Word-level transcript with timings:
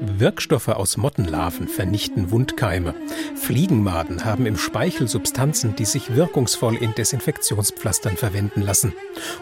Wirkstoffe 0.00 0.68
aus 0.68 0.96
Mottenlarven 0.96 1.68
vernichten 1.68 2.30
Wundkeime. 2.30 2.94
Fliegenmaden 3.36 4.24
haben 4.24 4.46
im 4.46 4.56
Speichel 4.56 5.08
Substanzen, 5.08 5.76
die 5.76 5.84
sich 5.84 6.14
wirkungsvoll 6.14 6.76
in 6.76 6.94
Desinfektionspflastern 6.94 8.16
verwenden 8.16 8.62
lassen. 8.62 8.92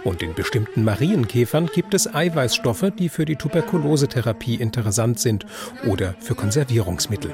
Und 0.05 0.23
in 0.23 0.35
bestimmten 0.35 0.85
Marienkäfern 0.85 1.67
gibt 1.67 1.95
es 1.95 2.13
Eiweißstoffe, 2.13 2.93
die 2.99 3.09
für 3.09 3.25
die 3.25 3.37
Tuberkulosetherapie 3.37 4.57
interessant 4.57 5.21
sind 5.21 5.47
oder 5.87 6.15
für 6.21 6.35
Konservierungsmittel. 6.35 7.33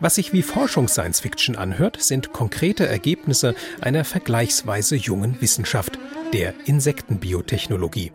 Was 0.00 0.16
sich 0.16 0.32
wie 0.32 0.42
Forschungs-Science-Fiction 0.42 1.56
anhört, 1.56 2.02
sind 2.02 2.32
konkrete 2.32 2.86
Ergebnisse 2.86 3.54
einer 3.80 4.04
vergleichsweise 4.04 4.96
jungen 4.96 5.40
Wissenschaft, 5.40 5.98
der 6.32 6.54
Insektenbiotechnologie. 6.66 8.12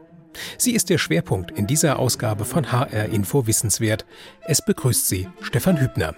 Sie 0.57 0.73
ist 0.73 0.89
der 0.89 0.97
Schwerpunkt 0.97 1.51
in 1.51 1.67
dieser 1.67 1.99
Ausgabe 1.99 2.45
von 2.45 2.71
HR 2.71 3.05
Info 3.05 3.47
Wissenswert. 3.47 4.05
Es 4.41 4.63
begrüßt 4.63 5.07
Sie 5.07 5.27
Stefan 5.41 5.79
Hübner. 5.79 6.15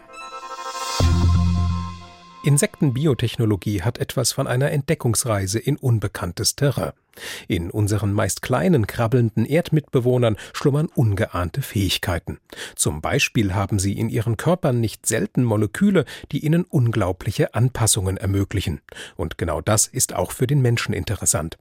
Insektenbiotechnologie 2.43 3.83
hat 3.83 3.99
etwas 3.99 4.31
von 4.31 4.47
einer 4.47 4.71
Entdeckungsreise 4.71 5.59
in 5.59 5.77
unbekanntes 5.77 6.55
Terrain. 6.55 6.93
In 7.47 7.69
unseren 7.69 8.13
meist 8.13 8.41
kleinen, 8.41 8.87
krabbelnden 8.87 9.45
Erdmitbewohnern 9.45 10.37
schlummern 10.53 10.87
ungeahnte 10.87 11.61
Fähigkeiten. 11.61 12.39
Zum 12.75 13.01
Beispiel 13.01 13.53
haben 13.53 13.77
sie 13.77 13.93
in 13.93 14.09
ihren 14.09 14.37
Körpern 14.37 14.79
nicht 14.79 15.05
selten 15.05 15.43
Moleküle, 15.43 16.05
die 16.31 16.43
ihnen 16.43 16.63
unglaubliche 16.63 17.53
Anpassungen 17.53 18.17
ermöglichen. 18.17 18.81
Und 19.17 19.37
genau 19.37 19.61
das 19.61 19.85
ist 19.85 20.15
auch 20.15 20.31
für 20.31 20.47
den 20.47 20.61
Menschen 20.61 20.93
interessant. 20.93 21.57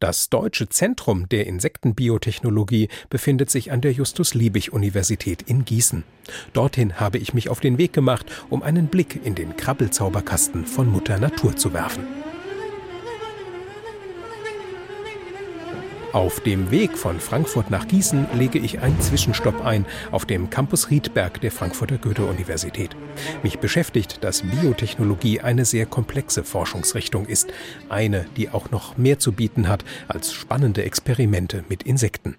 Das 0.00 0.28
Deutsche 0.28 0.68
Zentrum 0.68 1.28
der 1.28 1.46
Insektenbiotechnologie 1.46 2.88
befindet 3.10 3.50
sich 3.50 3.70
an 3.70 3.80
der 3.80 3.92
Justus-Liebig-Universität 3.92 5.42
in 5.42 5.64
Gießen. 5.64 6.04
Dorthin 6.52 6.98
habe 6.98 7.18
ich 7.18 7.34
mich 7.34 7.48
auf 7.48 7.60
den 7.60 7.78
Weg 7.78 7.92
gemacht, 7.92 8.26
um 8.50 8.62
einen 8.62 8.88
Blick 8.88 9.20
in 9.24 9.34
den 9.34 9.56
Krabbelzauberkasten 9.56 10.66
von 10.66 10.90
Mutter 10.90 11.18
Natur 11.18 11.56
zu 11.56 11.72
werfen. 11.72 12.06
Auf 16.12 16.40
dem 16.40 16.70
Weg 16.70 16.98
von 16.98 17.20
Frankfurt 17.20 17.70
nach 17.70 17.88
Gießen 17.88 18.26
lege 18.34 18.58
ich 18.58 18.80
einen 18.80 19.00
Zwischenstopp 19.00 19.64
ein 19.64 19.86
auf 20.10 20.26
dem 20.26 20.50
Campus 20.50 20.90
Riedberg 20.90 21.40
der 21.40 21.50
Frankfurter 21.50 21.96
Goethe-Universität. 21.96 22.94
Mich 23.42 23.60
beschäftigt, 23.60 24.22
dass 24.22 24.42
Biotechnologie 24.42 25.40
eine 25.40 25.64
sehr 25.64 25.86
komplexe 25.86 26.44
Forschungsrichtung 26.44 27.24
ist, 27.24 27.50
eine, 27.88 28.26
die 28.36 28.50
auch 28.50 28.70
noch 28.70 28.98
mehr 28.98 29.18
zu 29.18 29.32
bieten 29.32 29.68
hat 29.68 29.86
als 30.06 30.34
spannende 30.34 30.84
Experimente 30.84 31.64
mit 31.70 31.84
Insekten. 31.84 32.36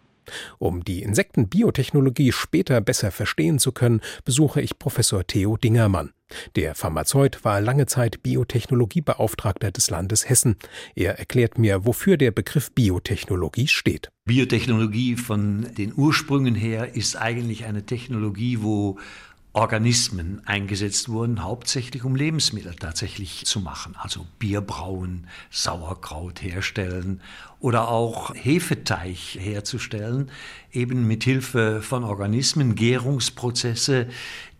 Um 0.59 0.83
die 0.83 1.01
Insektenbiotechnologie 1.01 2.31
später 2.31 2.81
besser 2.81 3.11
verstehen 3.11 3.59
zu 3.59 3.71
können, 3.71 4.01
besuche 4.25 4.61
ich 4.61 4.79
Professor 4.79 5.25
Theo 5.25 5.57
Dingermann. 5.57 6.11
Der 6.55 6.75
Pharmazeut 6.75 7.43
war 7.45 7.61
lange 7.61 7.85
Zeit 7.85 8.23
Biotechnologiebeauftragter 8.23 9.71
des 9.71 9.89
Landes 9.89 10.29
Hessen. 10.29 10.55
Er 10.95 11.19
erklärt 11.19 11.57
mir, 11.57 11.85
wofür 11.85 12.17
der 12.17 12.31
Begriff 12.31 12.71
Biotechnologie 12.71 13.67
steht. 13.67 14.09
Biotechnologie 14.25 15.15
von 15.15 15.67
den 15.77 15.93
Ursprüngen 15.95 16.55
her 16.55 16.95
ist 16.95 17.15
eigentlich 17.15 17.65
eine 17.65 17.85
Technologie, 17.85 18.59
wo 18.61 18.97
Organismen 19.55 20.41
eingesetzt 20.45 21.09
wurden, 21.09 21.43
hauptsächlich 21.43 22.03
um 22.03 22.15
Lebensmittel 22.15 22.73
tatsächlich 22.73 23.45
zu 23.45 23.59
machen. 23.59 23.95
Also 23.99 24.25
Bier 24.39 24.61
brauen, 24.61 25.27
Sauerkraut 25.51 26.41
herstellen 26.41 27.21
oder 27.59 27.87
auch 27.87 28.33
Hefeteig 28.33 29.15
herzustellen, 29.37 30.31
eben 30.71 31.05
mit 31.05 31.23
Hilfe 31.23 31.83
von 31.83 32.03
Organismen, 32.03 32.73
Gärungsprozesse, 32.73 34.07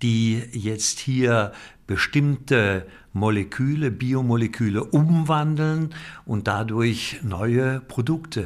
die 0.04 0.44
jetzt 0.52 1.00
hier 1.00 1.54
bestimmte 1.88 2.86
Moleküle, 3.14 3.90
Biomoleküle 3.90 4.84
umwandeln 4.84 5.96
und 6.26 6.48
dadurch 6.48 7.20
neue 7.24 7.82
Produkte, 7.82 8.46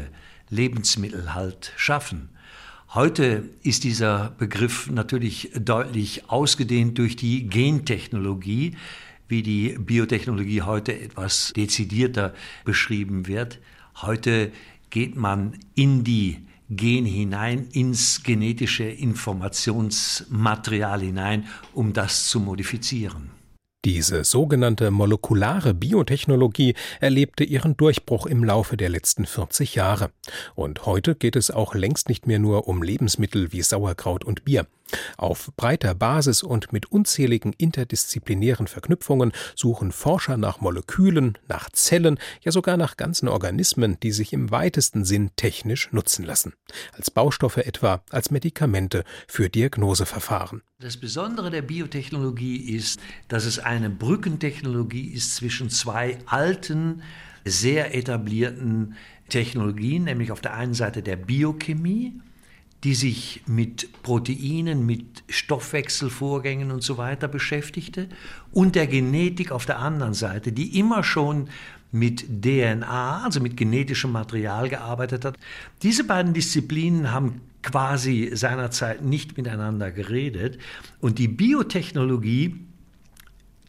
Lebensmittel 0.50 1.34
halt 1.34 1.74
schaffen. 1.76 2.30
Heute 2.94 3.50
ist 3.64 3.84
dieser 3.84 4.30
Begriff 4.38 4.90
natürlich 4.90 5.52
deutlich 5.60 6.30
ausgedehnt 6.30 6.98
durch 6.98 7.18
die 7.18 7.46
Gentechnologie, 7.46 8.78
wie 9.28 9.44
die 9.44 9.78
Biotechnologie 9.78 10.62
heute 10.62 10.98
etwas 10.98 11.52
dezidierter 11.54 12.34
beschrieben 12.64 13.28
wird. 13.28 13.60
Heute 14.02 14.54
geht 14.90 15.18
man 15.18 15.60
in 15.76 16.06
die 16.06 16.38
Gen 16.70 17.06
hinein, 17.06 17.68
ins 17.74 18.24
genetische 18.24 18.86
Informationsmaterial 18.86 21.02
hinein, 21.02 21.46
um 21.74 21.92
das 21.92 22.30
zu 22.30 22.40
modifizieren. 22.40 23.37
Diese 23.88 24.26
sogenannte 24.26 24.92
molekulare 24.92 25.74
Biotechnologie 25.74 26.76
erlebte 27.00 27.46
ihren 27.46 27.78
Durchbruch 27.78 28.26
im 28.26 28.44
Laufe 28.44 28.76
der 28.76 28.90
letzten 28.90 29.26
40 29.26 29.76
Jahre. 29.76 30.12
Und 30.56 30.86
heute 30.86 31.16
geht 31.16 31.38
es 31.38 31.52
auch 31.52 31.74
längst 31.74 32.10
nicht 32.10 32.28
mehr 32.28 32.38
nur 32.38 32.68
um 32.68 32.84
Lebensmittel 32.84 33.54
wie 33.54 33.62
Sauerkraut 33.62 34.26
und 34.26 34.44
Bier. 34.44 34.68
Auf 35.18 35.52
breiter 35.56 35.96
Basis 35.96 36.44
und 36.44 36.74
mit 36.74 36.92
unzähligen 36.92 37.54
interdisziplinären 37.54 38.68
Verknüpfungen 38.68 39.32
suchen 39.56 39.94
Forscher 39.94 40.36
nach 40.36 40.60
Molekülen, 40.60 41.38
nach 41.48 41.70
Zellen, 41.70 42.20
ja 42.42 42.52
sogar 42.52 42.76
nach 42.76 42.98
ganzen 42.98 43.30
Organismen, 43.30 43.98
die 44.02 44.12
sich 44.12 44.34
im 44.34 44.52
weitesten 44.52 45.06
Sinn 45.06 45.32
technisch 45.38 45.94
nutzen 45.94 46.26
lassen. 46.26 46.54
Als 46.92 47.10
Baustoffe 47.10 47.66
etwa, 47.66 48.02
als 48.10 48.32
Medikamente 48.32 49.06
für 49.28 49.50
Diagnoseverfahren. 49.50 50.62
Das 50.80 50.98
Besondere 50.98 51.50
der 51.50 51.64
Biotechnologie 51.64 52.58
ist, 52.58 53.00
dass 53.30 53.46
es 53.46 53.58
eine 53.58 53.90
Brückentechnologie 53.90 55.08
ist 55.08 55.36
zwischen 55.36 55.72
zwei 55.72 56.20
alten, 56.28 57.02
sehr 57.44 57.96
etablierten 57.96 58.96
Technologien, 59.28 60.04
nämlich 60.04 60.32
auf 60.32 60.40
der 60.40 60.54
einen 60.54 60.76
Seite 60.76 61.02
der 61.02 61.16
Biochemie 61.16 62.22
die 62.84 62.94
sich 62.94 63.42
mit 63.48 64.04
Proteinen, 64.04 64.86
mit 64.86 65.24
Stoffwechselvorgängen 65.30 66.72
und 66.72 66.84
so 66.84 66.98
weiter 66.98 67.28
beschäftigte, 67.28 68.08
und 68.52 68.76
der 68.76 68.88
Genetik 68.88 69.52
auf 69.52 69.66
der 69.66 69.80
anderen 69.80 70.14
Seite, 70.14 70.52
die 70.52 70.78
immer 70.80 71.04
schon 71.04 71.50
mit 71.92 72.44
DNA, 72.44 73.24
also 73.24 73.40
mit 73.40 73.58
genetischem 73.58 74.12
Material 74.12 74.70
gearbeitet 74.70 75.26
hat. 75.26 75.38
Diese 75.82 76.04
beiden 76.04 76.34
Disziplinen 76.34 77.12
haben 77.12 77.42
quasi 77.64 78.32
seinerzeit 78.34 79.04
nicht 79.04 79.38
miteinander 79.38 79.92
geredet 79.92 80.58
und 81.00 81.20
die 81.20 81.28
Biotechnologie 81.28 82.56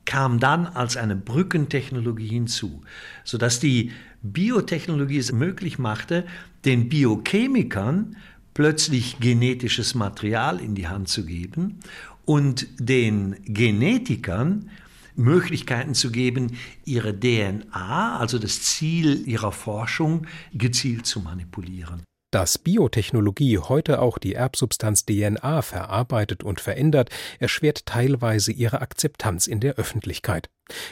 kam 0.04 0.40
dann 0.40 0.66
als 0.66 0.96
eine 0.96 1.16
Brückentechnologie 1.16 2.28
hinzu, 2.28 2.82
sodass 3.24 3.60
die 3.60 3.92
Biotechnologie 4.22 5.18
es 5.18 5.32
möglich 5.32 5.78
machte, 5.78 6.24
den 6.64 6.88
Biochemikern 6.88 8.16
plötzlich 8.54 9.20
genetisches 9.20 9.94
Material 9.94 10.60
in 10.60 10.74
die 10.74 10.88
Hand 10.88 11.08
zu 11.08 11.26
geben 11.26 11.80
und 12.24 12.66
den 12.78 13.36
Genetikern 13.44 14.70
Möglichkeiten 15.14 15.94
zu 15.94 16.10
geben, 16.10 16.56
ihre 16.84 17.18
DNA, 17.18 18.18
also 18.18 18.38
das 18.38 18.62
Ziel 18.62 19.26
ihrer 19.26 19.52
Forschung, 19.52 20.26
gezielt 20.54 21.06
zu 21.06 21.20
manipulieren. 21.20 22.02
Dass 22.30 22.58
Biotechnologie 22.58 23.56
heute 23.56 24.02
auch 24.02 24.18
die 24.18 24.34
Erbsubstanz 24.34 25.06
DNA 25.06 25.62
verarbeitet 25.62 26.44
und 26.44 26.60
verändert, 26.60 27.08
erschwert 27.38 27.86
teilweise 27.86 28.52
ihre 28.52 28.82
Akzeptanz 28.82 29.46
in 29.46 29.60
der 29.60 29.76
Öffentlichkeit. 29.76 30.50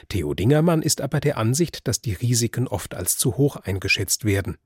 Theo 0.09 0.33
Dingermann 0.33 0.81
ist 0.81 1.03
aber 1.03 1.21
der 1.21 1.37
Ansicht, 1.37 1.87
dass 1.87 2.01
die 2.01 2.15
Risiken 2.15 2.67
oft 2.67 2.95
als 2.95 3.19
zu 3.19 3.37
hoch 3.37 3.57
eingeschätzt 3.57 4.25
werden. 4.25 4.57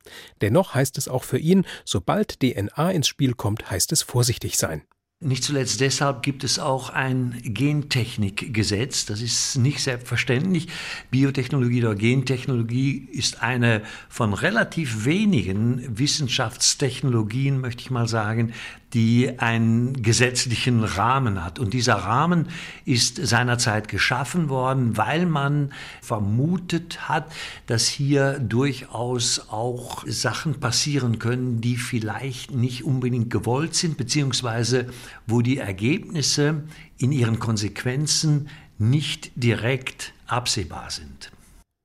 Dennoch 0.42 0.74
heißt 0.74 0.96
es 0.96 1.08
auch 1.08 1.24
für 1.24 1.38
ihn, 1.38 1.66
sobald 1.84 2.38
DNA 2.38 2.92
ins 2.92 3.08
Spiel 3.08 3.34
kommt, 3.34 3.68
heißt 3.68 3.90
es 3.90 4.02
vorsichtig 4.02 4.56
sein. 4.56 4.84
Nicht 5.22 5.44
zuletzt 5.44 5.82
deshalb 5.82 6.22
gibt 6.22 6.44
es 6.44 6.58
auch 6.58 6.88
ein 6.88 7.38
Gentechnikgesetz. 7.44 9.04
Das 9.04 9.20
ist 9.20 9.58
nicht 9.58 9.80
selbstverständlich. 9.82 10.68
Biotechnologie 11.10 11.84
oder 11.84 11.94
Gentechnologie 11.94 13.06
ist 13.12 13.42
eine 13.42 13.82
von 14.08 14.32
relativ 14.32 15.04
wenigen 15.04 15.98
Wissenschaftstechnologien, 15.98 17.60
möchte 17.60 17.82
ich 17.82 17.90
mal 17.90 18.08
sagen, 18.08 18.54
die 18.92 19.38
einen 19.38 20.02
gesetzlichen 20.02 20.82
Rahmen 20.82 21.44
hat. 21.44 21.58
Und 21.58 21.74
dieser 21.74 21.94
Rahmen 21.94 22.48
ist 22.84 23.24
seinerzeit 23.24 23.88
geschaffen 23.88 24.48
worden, 24.48 24.96
weil 24.96 25.26
man 25.26 25.72
vermutet 26.02 27.08
hat, 27.08 27.32
dass 27.66 27.86
hier 27.86 28.38
durchaus 28.38 29.48
auch 29.50 30.04
Sachen 30.06 30.60
passieren 30.60 31.18
können, 31.18 31.60
die 31.60 31.76
vielleicht 31.76 32.52
nicht 32.52 32.84
unbedingt 32.84 33.30
gewollt 33.30 33.74
sind, 33.74 33.96
beziehungsweise 33.96 34.86
wo 35.26 35.40
die 35.40 35.58
Ergebnisse 35.58 36.64
in 36.98 37.12
ihren 37.12 37.38
Konsequenzen 37.38 38.48
nicht 38.78 39.30
direkt 39.36 40.12
absehbar 40.26 40.90
sind. 40.90 41.30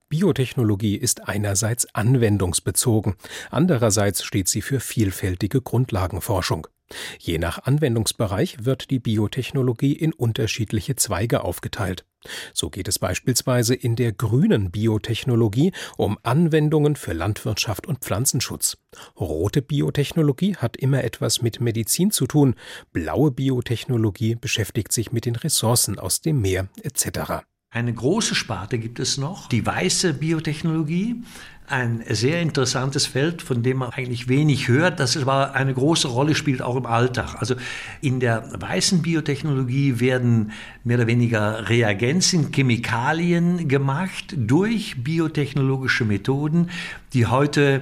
Biotechnologie 0.10 0.96
ist 0.96 1.28
einerseits 1.28 1.94
anwendungsbezogen, 1.94 3.16
andererseits 3.50 4.24
steht 4.24 4.48
sie 4.48 4.62
für 4.62 4.80
vielfältige 4.80 5.62
Grundlagenforschung. 5.62 6.68
Je 7.20 7.38
nach 7.40 7.64
Anwendungsbereich 7.64 8.66
wird 8.66 8.92
die 8.92 9.00
Biotechnologie 9.00 9.94
in 9.94 10.14
unterschiedliche 10.14 10.96
Zweige 10.96 11.44
aufgeteilt. 11.44 12.06
So 12.54 12.70
geht 12.70 12.88
es 12.88 13.00
beispielsweise 13.00 13.76
in 13.76 13.96
der 13.96 14.12
grünen 14.12 14.72
Biotechnologie 14.72 15.72
um 15.98 16.18
Anwendungen 16.24 16.96
für 16.96 17.14
Landwirtschaft 17.14 17.88
und 17.88 18.00
Pflanzenschutz. 18.00 18.78
Rote 19.20 19.62
Biotechnologie 19.62 20.56
hat 20.56 20.78
immer 20.78 21.04
etwas 21.04 21.42
mit 21.42 21.60
Medizin 21.60 22.12
zu 22.12 22.26
tun, 22.26 22.56
blaue 22.92 23.32
Biotechnologie 23.32 24.36
beschäftigt 24.36 24.92
sich 24.92 25.12
mit 25.12 25.26
den 25.26 25.36
Ressourcen 25.36 26.00
aus 26.00 26.22
dem 26.22 26.42
Meer 26.42 26.68
etc. 26.82 27.46
Eine 27.76 27.94
große 27.94 28.36
Sparte 28.36 28.78
gibt 28.78 29.02
es 29.02 29.18
noch, 29.18 29.50
die 29.50 29.66
weiße 29.66 30.14
Biotechnologie. 30.14 31.18
Ein 31.68 32.02
sehr 32.08 32.42
interessantes 32.42 33.06
Feld, 33.06 33.42
von 33.42 33.64
dem 33.64 33.80
man 33.80 33.90
eigentlich 33.90 34.30
wenig 34.30 34.70
hört, 34.70 35.02
das 35.02 35.18
aber 35.18 35.56
eine 35.56 35.74
große 35.74 36.08
Rolle 36.08 36.36
spielt 36.36 36.62
auch 36.62 36.78
im 36.78 36.86
Alltag. 36.86 37.36
Also 37.38 37.56
in 38.00 38.22
der 38.22 38.50
weißen 38.62 39.02
Biotechnologie 39.02 40.00
werden 40.00 40.54
mehr 40.86 41.00
oder 41.00 41.08
weniger 41.08 41.68
Reagenzien, 41.68 42.54
Chemikalien 42.54 43.68
gemacht 43.68 44.34
durch 44.38 45.04
biotechnologische 45.04 46.06
Methoden, 46.06 46.70
die 47.12 47.26
heute 47.26 47.82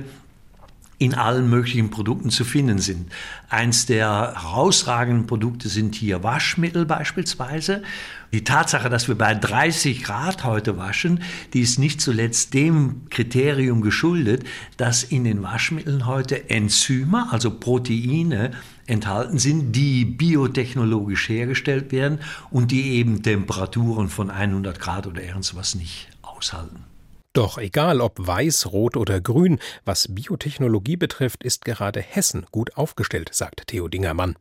in 1.03 1.15
allen 1.15 1.49
möglichen 1.49 1.89
Produkten 1.89 2.29
zu 2.29 2.45
finden 2.45 2.79
sind. 2.79 3.11
Eins 3.49 3.85
der 3.85 4.33
herausragenden 4.41 5.27
Produkte 5.27 5.67
sind 5.67 5.95
hier 5.95 6.23
Waschmittel 6.23 6.85
beispielsweise. 6.85 7.83
Die 8.31 8.45
Tatsache, 8.45 8.89
dass 8.89 9.09
wir 9.09 9.15
bei 9.15 9.35
30 9.35 10.01
Grad 10.01 10.45
heute 10.45 10.77
waschen, 10.77 11.21
die 11.53 11.59
ist 11.59 11.77
nicht 11.77 11.99
zuletzt 11.99 12.53
dem 12.53 13.09
Kriterium 13.09 13.81
geschuldet, 13.81 14.45
dass 14.77 15.03
in 15.03 15.25
den 15.25 15.43
Waschmitteln 15.43 16.05
heute 16.05 16.49
Enzyme, 16.49 17.27
also 17.31 17.51
Proteine, 17.51 18.51
enthalten 18.87 19.39
sind, 19.39 19.73
die 19.73 20.05
biotechnologisch 20.05 21.27
hergestellt 21.27 21.91
werden 21.91 22.19
und 22.49 22.71
die 22.71 22.93
eben 22.93 23.21
Temperaturen 23.21 24.07
von 24.07 24.29
100 24.29 24.79
Grad 24.79 25.05
oder 25.05 25.21
irgendwas 25.21 25.75
nicht 25.75 26.07
aushalten. 26.21 26.92
Doch 27.33 27.57
egal 27.57 27.99
ob 27.99 28.27
weiß, 28.27 28.71
rot 28.71 28.95
oder 28.95 29.19
grün, 29.19 29.57
was 29.85 30.07
Biotechnologie 30.13 30.97
betrifft, 30.97 31.43
ist 31.43 31.65
gerade 31.65 31.99
Hessen 31.99 32.45
gut 32.51 32.77
aufgestellt, 32.77 33.31
sagt 33.33 33.65
Theo 33.65 33.87
Dingermann. 33.87 34.35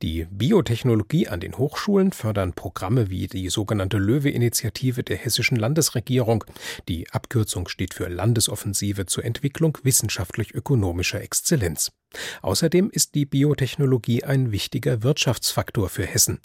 Die 0.00 0.28
Biotechnologie 0.30 1.26
an 1.26 1.40
den 1.40 1.58
Hochschulen 1.58 2.12
fördern 2.12 2.52
Programme 2.52 3.10
wie 3.10 3.26
die 3.26 3.48
sogenannte 3.48 3.98
Löwe-Initiative 3.98 5.02
der 5.02 5.16
hessischen 5.16 5.56
Landesregierung. 5.56 6.44
Die 6.88 7.10
Abkürzung 7.10 7.66
steht 7.66 7.94
für 7.94 8.06
Landesoffensive 8.06 9.06
zur 9.06 9.24
Entwicklung 9.24 9.76
wissenschaftlich-ökonomischer 9.82 11.20
Exzellenz. 11.20 11.90
Außerdem 12.42 12.90
ist 12.90 13.14
die 13.14 13.26
Biotechnologie 13.26 14.24
ein 14.24 14.52
wichtiger 14.52 15.02
Wirtschaftsfaktor 15.02 15.88
für 15.88 16.06
Hessen. 16.06 16.40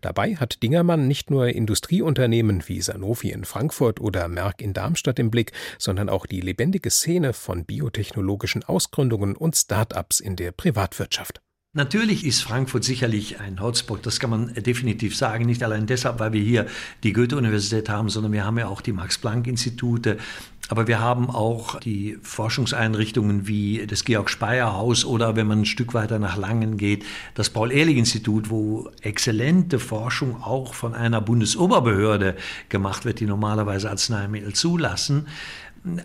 Dabei 0.00 0.36
hat 0.36 0.62
Dingermann 0.62 1.06
nicht 1.06 1.30
nur 1.30 1.48
Industrieunternehmen 1.48 2.62
wie 2.66 2.80
Sanofi 2.80 3.30
in 3.30 3.44
Frankfurt 3.44 4.00
oder 4.00 4.28
Merck 4.28 4.60
in 4.60 4.72
Darmstadt 4.72 5.18
im 5.18 5.30
Blick, 5.30 5.52
sondern 5.78 6.08
auch 6.08 6.26
die 6.26 6.40
lebendige 6.40 6.90
Szene 6.90 7.32
von 7.32 7.64
biotechnologischen 7.64 8.64
Ausgründungen 8.64 9.36
und 9.36 9.56
Start-ups 9.56 10.20
in 10.20 10.36
der 10.36 10.52
Privatwirtschaft. 10.52 11.40
Natürlich 11.74 12.26
ist 12.26 12.42
Frankfurt 12.42 12.84
sicherlich 12.84 13.40
ein 13.40 13.58
Hotspot, 13.58 14.04
das 14.04 14.20
kann 14.20 14.28
man 14.28 14.52
definitiv 14.52 15.16
sagen. 15.16 15.46
Nicht 15.46 15.62
allein 15.62 15.86
deshalb, 15.86 16.20
weil 16.20 16.34
wir 16.34 16.42
hier 16.42 16.66
die 17.02 17.14
Goethe-Universität 17.14 17.88
haben, 17.88 18.10
sondern 18.10 18.32
wir 18.32 18.44
haben 18.44 18.58
ja 18.58 18.68
auch 18.68 18.82
die 18.82 18.92
Max-Planck-Institute. 18.92 20.18
Aber 20.68 20.86
wir 20.86 21.00
haben 21.00 21.28
auch 21.28 21.80
die 21.80 22.18
Forschungseinrichtungen 22.22 23.46
wie 23.46 23.86
das 23.86 24.04
Georg-Speyer-Haus 24.04 25.04
oder 25.04 25.36
wenn 25.36 25.46
man 25.46 25.60
ein 25.62 25.66
Stück 25.66 25.92
weiter 25.92 26.18
nach 26.18 26.36
Langen 26.36 26.76
geht, 26.76 27.04
das 27.34 27.50
Paul-Ehrlich-Institut, 27.50 28.48
wo 28.48 28.88
exzellente 29.02 29.78
Forschung 29.78 30.42
auch 30.42 30.72
von 30.74 30.94
einer 30.94 31.20
Bundesoberbehörde 31.20 32.36
gemacht 32.68 33.04
wird, 33.04 33.20
die 33.20 33.26
normalerweise 33.26 33.90
Arzneimittel 33.90 34.54
zulassen. 34.54 35.26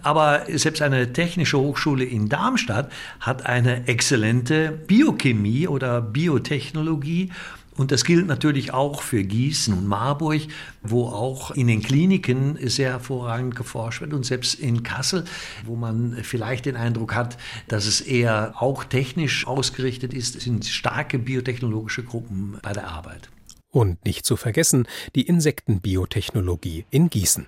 Aber 0.01 0.43
selbst 0.51 0.81
eine 0.81 1.13
technische 1.13 1.59
Hochschule 1.59 2.03
in 2.03 2.29
Darmstadt 2.29 2.91
hat 3.19 3.45
eine 3.45 3.87
exzellente 3.87 4.71
Biochemie 4.71 5.67
oder 5.67 6.01
Biotechnologie. 6.01 7.31
Und 7.77 7.91
das 7.91 8.03
gilt 8.03 8.27
natürlich 8.27 8.73
auch 8.73 9.01
für 9.01 9.23
Gießen 9.23 9.73
und 9.73 9.87
Marburg, 9.87 10.41
wo 10.81 11.05
auch 11.05 11.51
in 11.51 11.67
den 11.67 11.81
Kliniken 11.81 12.57
sehr 12.67 12.91
hervorragend 12.91 13.55
geforscht 13.55 14.01
wird. 14.01 14.13
Und 14.13 14.25
selbst 14.25 14.55
in 14.55 14.83
Kassel, 14.83 15.25
wo 15.65 15.75
man 15.75 16.17
vielleicht 16.23 16.65
den 16.65 16.75
Eindruck 16.75 17.15
hat, 17.15 17.37
dass 17.67 17.85
es 17.85 18.01
eher 18.01 18.55
auch 18.59 18.83
technisch 18.83 19.45
ausgerichtet 19.45 20.13
ist, 20.13 20.41
sind 20.41 20.65
starke 20.65 21.19
biotechnologische 21.19 22.03
Gruppen 22.03 22.57
bei 22.63 22.73
der 22.73 22.87
Arbeit. 22.87 23.29
Und 23.69 24.03
nicht 24.05 24.25
zu 24.25 24.37
vergessen 24.37 24.87
die 25.15 25.27
Insektenbiotechnologie 25.27 26.85
in 26.89 27.09
Gießen. 27.09 27.45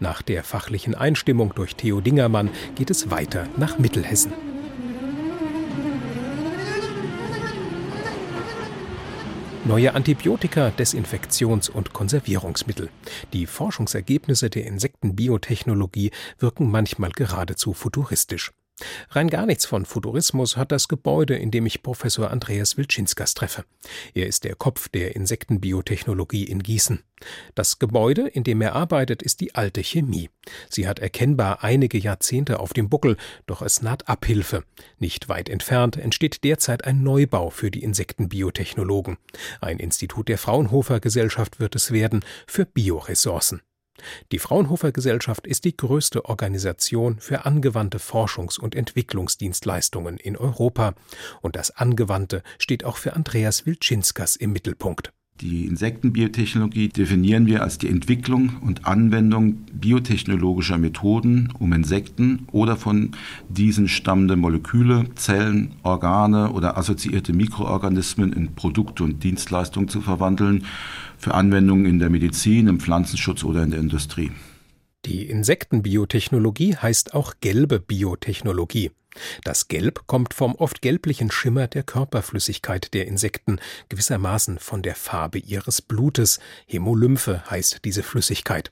Nach 0.00 0.20
der 0.20 0.44
fachlichen 0.44 0.94
Einstimmung 0.94 1.54
durch 1.54 1.76
Theo 1.76 2.02
Dingermann 2.02 2.50
geht 2.74 2.90
es 2.90 3.10
weiter 3.10 3.48
nach 3.56 3.78
Mittelhessen. 3.78 4.32
Neue 9.64 9.94
Antibiotika, 9.94 10.72
Desinfektions- 10.76 11.70
und 11.70 11.92
Konservierungsmittel. 11.92 12.88
Die 13.32 13.46
Forschungsergebnisse 13.46 14.50
der 14.50 14.66
Insektenbiotechnologie 14.66 16.10
wirken 16.40 16.68
manchmal 16.68 17.12
geradezu 17.12 17.72
futuristisch. 17.72 18.50
Rein 19.10 19.28
gar 19.28 19.46
nichts 19.46 19.66
von 19.66 19.84
Futurismus 19.84 20.56
hat 20.56 20.72
das 20.72 20.88
Gebäude, 20.88 21.36
in 21.36 21.50
dem 21.50 21.66
ich 21.66 21.82
Professor 21.82 22.30
Andreas 22.30 22.76
Wilczynskas 22.76 23.34
treffe. 23.34 23.64
Er 24.14 24.26
ist 24.26 24.44
der 24.44 24.54
Kopf 24.54 24.88
der 24.88 25.16
Insektenbiotechnologie 25.16 26.44
in 26.44 26.62
Gießen. 26.62 27.02
Das 27.54 27.78
Gebäude, 27.78 28.28
in 28.28 28.44
dem 28.44 28.60
er 28.60 28.74
arbeitet, 28.74 29.22
ist 29.22 29.40
die 29.40 29.54
alte 29.54 29.82
Chemie. 29.82 30.30
Sie 30.68 30.88
hat 30.88 30.98
erkennbar 30.98 31.62
einige 31.62 31.98
Jahrzehnte 31.98 32.60
auf 32.60 32.72
dem 32.72 32.88
Buckel, 32.88 33.16
doch 33.46 33.62
es 33.62 33.82
naht 33.82 34.08
Abhilfe. 34.08 34.64
Nicht 34.98 35.28
weit 35.28 35.48
entfernt 35.48 35.96
entsteht 35.96 36.44
derzeit 36.44 36.84
ein 36.84 37.02
Neubau 37.02 37.50
für 37.50 37.70
die 37.70 37.82
Insektenbiotechnologen. 37.82 39.18
Ein 39.60 39.78
Institut 39.78 40.28
der 40.28 40.38
Fraunhofer 40.38 41.00
Gesellschaft 41.00 41.60
wird 41.60 41.76
es 41.76 41.92
werden 41.92 42.24
für 42.46 42.66
Bioressourcen. 42.66 43.62
Die 44.32 44.38
Fraunhofer 44.38 44.92
Gesellschaft 44.92 45.46
ist 45.46 45.64
die 45.64 45.76
größte 45.76 46.24
Organisation 46.24 47.18
für 47.18 47.44
angewandte 47.44 47.98
Forschungs- 47.98 48.58
und 48.58 48.74
Entwicklungsdienstleistungen 48.74 50.16
in 50.16 50.36
Europa. 50.36 50.94
Und 51.40 51.56
das 51.56 51.70
Angewandte 51.70 52.42
steht 52.58 52.84
auch 52.84 52.96
für 52.96 53.14
Andreas 53.14 53.66
Wilczynskas 53.66 54.36
im 54.36 54.52
Mittelpunkt. 54.52 55.12
Die 55.42 55.66
Insektenbiotechnologie 55.66 56.88
definieren 56.88 57.46
wir 57.46 57.64
als 57.64 57.76
die 57.76 57.88
Entwicklung 57.88 58.58
und 58.60 58.86
Anwendung 58.86 59.54
biotechnologischer 59.72 60.78
Methoden, 60.78 61.52
um 61.58 61.72
Insekten 61.72 62.46
oder 62.52 62.76
von 62.76 63.10
diesen 63.48 63.88
stammende 63.88 64.36
Moleküle, 64.36 65.06
Zellen, 65.16 65.72
Organe 65.82 66.52
oder 66.52 66.78
assoziierte 66.78 67.32
Mikroorganismen 67.32 68.32
in 68.32 68.54
Produkte 68.54 69.02
und 69.02 69.24
Dienstleistungen 69.24 69.88
zu 69.88 70.00
verwandeln 70.00 70.64
für 71.18 71.34
Anwendungen 71.34 71.86
in 71.86 71.98
der 71.98 72.08
Medizin, 72.08 72.68
im 72.68 72.78
Pflanzenschutz 72.78 73.42
oder 73.42 73.64
in 73.64 73.72
der 73.72 73.80
Industrie. 73.80 74.30
Die 75.06 75.26
Insektenbiotechnologie 75.26 76.76
heißt 76.76 77.14
auch 77.14 77.34
gelbe 77.40 77.80
Biotechnologie. 77.80 78.92
Das 79.44 79.68
Gelb 79.68 80.06
kommt 80.06 80.34
vom 80.34 80.54
oft 80.54 80.82
gelblichen 80.82 81.30
Schimmer 81.30 81.66
der 81.66 81.82
Körperflüssigkeit 81.82 82.94
der 82.94 83.06
Insekten, 83.06 83.58
gewissermaßen 83.88 84.58
von 84.58 84.82
der 84.82 84.94
Farbe 84.94 85.38
ihres 85.38 85.82
Blutes. 85.82 86.40
Hämolymphe 86.66 87.42
heißt 87.50 87.84
diese 87.84 88.02
Flüssigkeit. 88.02 88.70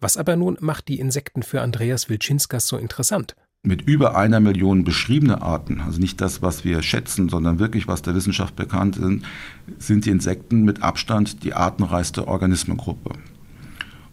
Was 0.00 0.16
aber 0.16 0.36
nun 0.36 0.56
macht 0.60 0.88
die 0.88 1.00
Insekten 1.00 1.42
für 1.42 1.60
Andreas 1.60 2.08
Wilczynskas 2.08 2.66
so 2.66 2.76
interessant? 2.76 3.36
mit 3.62 3.82
über 3.82 4.16
einer 4.16 4.40
Million 4.40 4.84
beschriebene 4.84 5.42
Arten, 5.42 5.80
also 5.80 6.00
nicht 6.00 6.20
das, 6.20 6.40
was 6.40 6.64
wir 6.64 6.82
schätzen, 6.82 7.28
sondern 7.28 7.58
wirklich, 7.58 7.86
was 7.86 8.00
der 8.02 8.14
Wissenschaft 8.14 8.56
bekannt 8.56 8.96
ist, 8.96 9.22
sind 9.78 10.06
die 10.06 10.10
Insekten 10.10 10.62
mit 10.62 10.82
Abstand 10.82 11.44
die 11.44 11.52
artenreichste 11.52 12.26
Organismengruppe. 12.26 13.12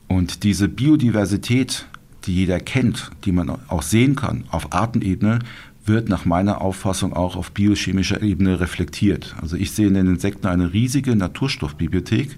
Und 0.07 0.43
diese 0.43 0.67
Biodiversität, 0.67 1.88
die 2.27 2.36
jeder 2.36 2.60
kennt, 2.60 3.12
die 3.25 3.31
man 3.31 3.50
auch 3.67 3.81
sehen 3.81 4.15
kann 4.15 4.43
auf 4.51 4.74
Artenebene, 4.74 5.39
wird 5.86 6.10
nach 6.10 6.25
meiner 6.25 6.62
Auffassung 6.62 7.13
auch 7.13 7.36
auf 7.36 7.51
biochemischer 7.51 8.22
Ebene 8.22 8.60
reflektiert. 8.60 9.36
Also 9.41 9.55
ich 9.55 9.72
sehe 9.72 9.88
in 9.88 9.93
den 9.93 10.07
Insekten 10.07 10.48
eine 10.48 10.74
riesige 10.74 11.15
Naturstoffbibliothek 11.15 12.38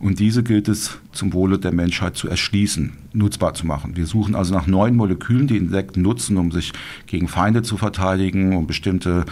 und 0.00 0.18
diese 0.18 0.42
gilt 0.42 0.66
es 0.68 0.98
zum 1.12 1.32
Wohle 1.32 1.58
der 1.58 1.72
Menschheit 1.72 2.16
zu 2.16 2.28
erschließen, 2.28 2.92
nutzbar 3.12 3.54
zu 3.54 3.66
machen. 3.66 3.96
Wir 3.96 4.06
suchen 4.06 4.34
also 4.34 4.52
nach 4.52 4.66
neuen 4.66 4.96
Molekülen, 4.96 5.46
die 5.46 5.56
Insekten 5.56 6.02
nutzen, 6.02 6.36
um 6.36 6.50
sich 6.50 6.72
gegen 7.06 7.28
Feinde 7.28 7.62
zu 7.62 7.76
verteidigen, 7.76 8.56
um 8.56 8.66
bestimmte 8.66 9.24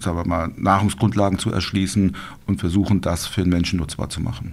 sagen 0.00 0.18
wir 0.18 0.26
mal, 0.26 0.50
Nahrungsgrundlagen 0.56 1.38
zu 1.38 1.50
erschließen 1.50 2.14
und 2.46 2.60
versuchen, 2.60 3.00
das 3.00 3.26
für 3.26 3.42
den 3.42 3.50
Menschen 3.50 3.78
nutzbar 3.78 4.10
zu 4.10 4.20
machen. 4.20 4.52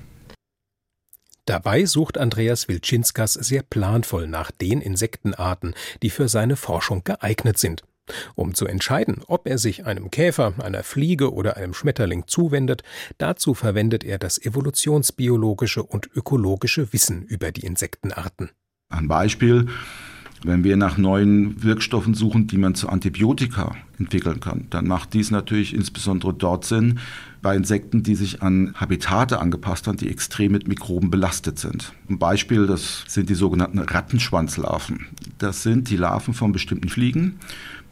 Dabei 1.46 1.86
sucht 1.86 2.18
Andreas 2.18 2.68
Wilczynskas 2.68 3.34
sehr 3.34 3.64
planvoll 3.64 4.28
nach 4.28 4.52
den 4.52 4.80
Insektenarten, 4.82 5.74
die 6.04 6.10
für 6.10 6.28
seine 6.28 6.56
Forschung 6.56 7.04
geeignet 7.04 7.58
sind. 7.58 7.84
Um 8.36 8.54
zu 8.54 8.66
entscheiden, 8.66 9.22
ob 9.28 9.48
er 9.48 9.58
sich 9.58 9.86
einem 9.86 10.12
Käfer, 10.12 10.54
einer 10.62 10.84
Fliege 10.84 11.34
oder 11.34 11.58
einem 11.58 11.74
Schmetterling 11.74 12.26
zuwendet, 12.28 12.84
dazu 13.18 13.54
verwendet 13.54 14.04
er 14.04 14.20
das 14.20 14.44
evolutionsbiologische 14.44 15.84
und 15.84 16.10
ökologische 16.16 16.94
Wissen 16.94 17.24
über 17.24 17.52
die 17.52 17.66
Insektenarten. 17.66 18.50
Ein 18.90 19.08
Beispiel, 19.08 19.68
wenn 20.44 20.64
wir 20.64 20.76
nach 20.76 20.98
neuen 20.98 21.64
Wirkstoffen 21.64 22.14
suchen, 22.14 22.48
die 22.48 22.58
man 22.58 22.76
zu 22.76 22.90
Antibiotika 22.90 23.76
entwickeln 24.00 24.40
kann, 24.40 24.68
dann 24.70 24.88
macht 24.88 25.14
dies 25.14 25.32
natürlich 25.32 25.74
insbesondere 25.74 26.34
dort 26.34 26.66
Sinn, 26.66 27.00
bei 27.42 27.56
Insekten, 27.56 28.04
die 28.04 28.16
sich 28.16 28.42
an 28.42 28.74
Habitate 28.76 29.40
angepasst 29.40 29.88
haben, 29.88 29.98
die 29.98 30.10
extrem 30.10 30.52
mit 30.52 30.68
Mikroben 30.68 31.10
belastet 31.10 31.60
sind. 31.60 31.94
Ein 32.10 32.20
Beispiel, 32.20 32.68
das 32.68 33.04
sind 33.08 33.30
die 33.30 33.36
sogenannten 33.36 33.80
Rattenschwanzlarven. 33.80 35.08
Das 35.40 35.64
sind 35.64 35.90
die 35.90 35.98
Larven 35.98 36.34
von 36.34 36.52
bestimmten 36.52 36.90
Fliegen, 36.90 37.40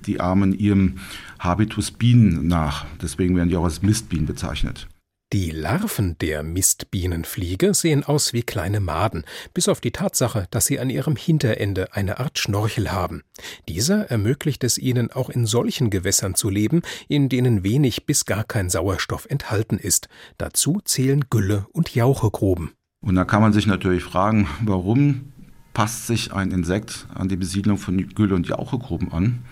die 0.06 0.20
ahmen 0.20 0.54
ihrem 0.54 0.96
Habitus 1.40 1.92
Bienen 1.92 2.48
nach. 2.48 2.86
Deswegen 3.02 3.36
werden 3.36 3.50
die 3.50 3.56
auch 3.56 3.64
als 3.66 3.82
Mistbienen 3.82 4.28
bezeichnet. 4.28 4.88
Die 5.32 5.52
Larven 5.52 6.18
der 6.18 6.42
Mistbienenfliege 6.42 7.76
sehen 7.76 8.04
aus 8.04 8.34
wie 8.34 8.42
kleine 8.42 8.80
Maden, 8.80 9.26
bis 9.54 9.68
auf 9.68 9.80
die 9.80 9.92
Tatsache, 9.92 10.48
dass 10.50 10.66
sie 10.66 10.80
an 10.80 10.90
ihrem 10.90 11.16
Hinterende 11.16 11.94
eine 11.94 12.20
Art 12.20 12.40
Schnorchel 12.40 12.92
haben. 12.92 13.22
Dieser 13.68 14.10
ermöglicht 14.10 14.64
es 14.64 14.80
ihnen 14.80 15.12
auch 15.12 15.30
in 15.30 15.46
solchen 15.46 15.92
Gewässern 15.92 16.34
zu 16.34 16.50
leben, 16.50 16.82
in 17.08 17.30
denen 17.30 17.64
wenig 17.64 18.08
bis 18.08 18.26
gar 18.26 18.44
kein 18.44 18.72
Sauerstoff 18.72 19.28
enthalten 19.30 19.78
ist. 19.78 20.10
Dazu 20.40 20.82
zählen 20.84 21.26
Gülle 21.30 21.68
und 21.74 21.94
Jauchegruben. 21.94 22.72
Und 23.00 23.14
da 23.14 23.24
kann 23.24 23.44
man 23.44 23.54
sich 23.54 23.68
natürlich 23.68 24.04
fragen, 24.04 24.48
warum 24.66 25.32
passt 25.76 26.08
sich 26.08 26.34
ein 26.34 26.50
Insekt 26.50 27.06
an 27.14 27.30
die 27.30 27.38
Besiedlung 27.38 27.78
von 27.78 28.10
Gülle 28.16 28.34
und 28.34 28.48
Jauchegruben 28.48 29.12
an? 29.12 29.44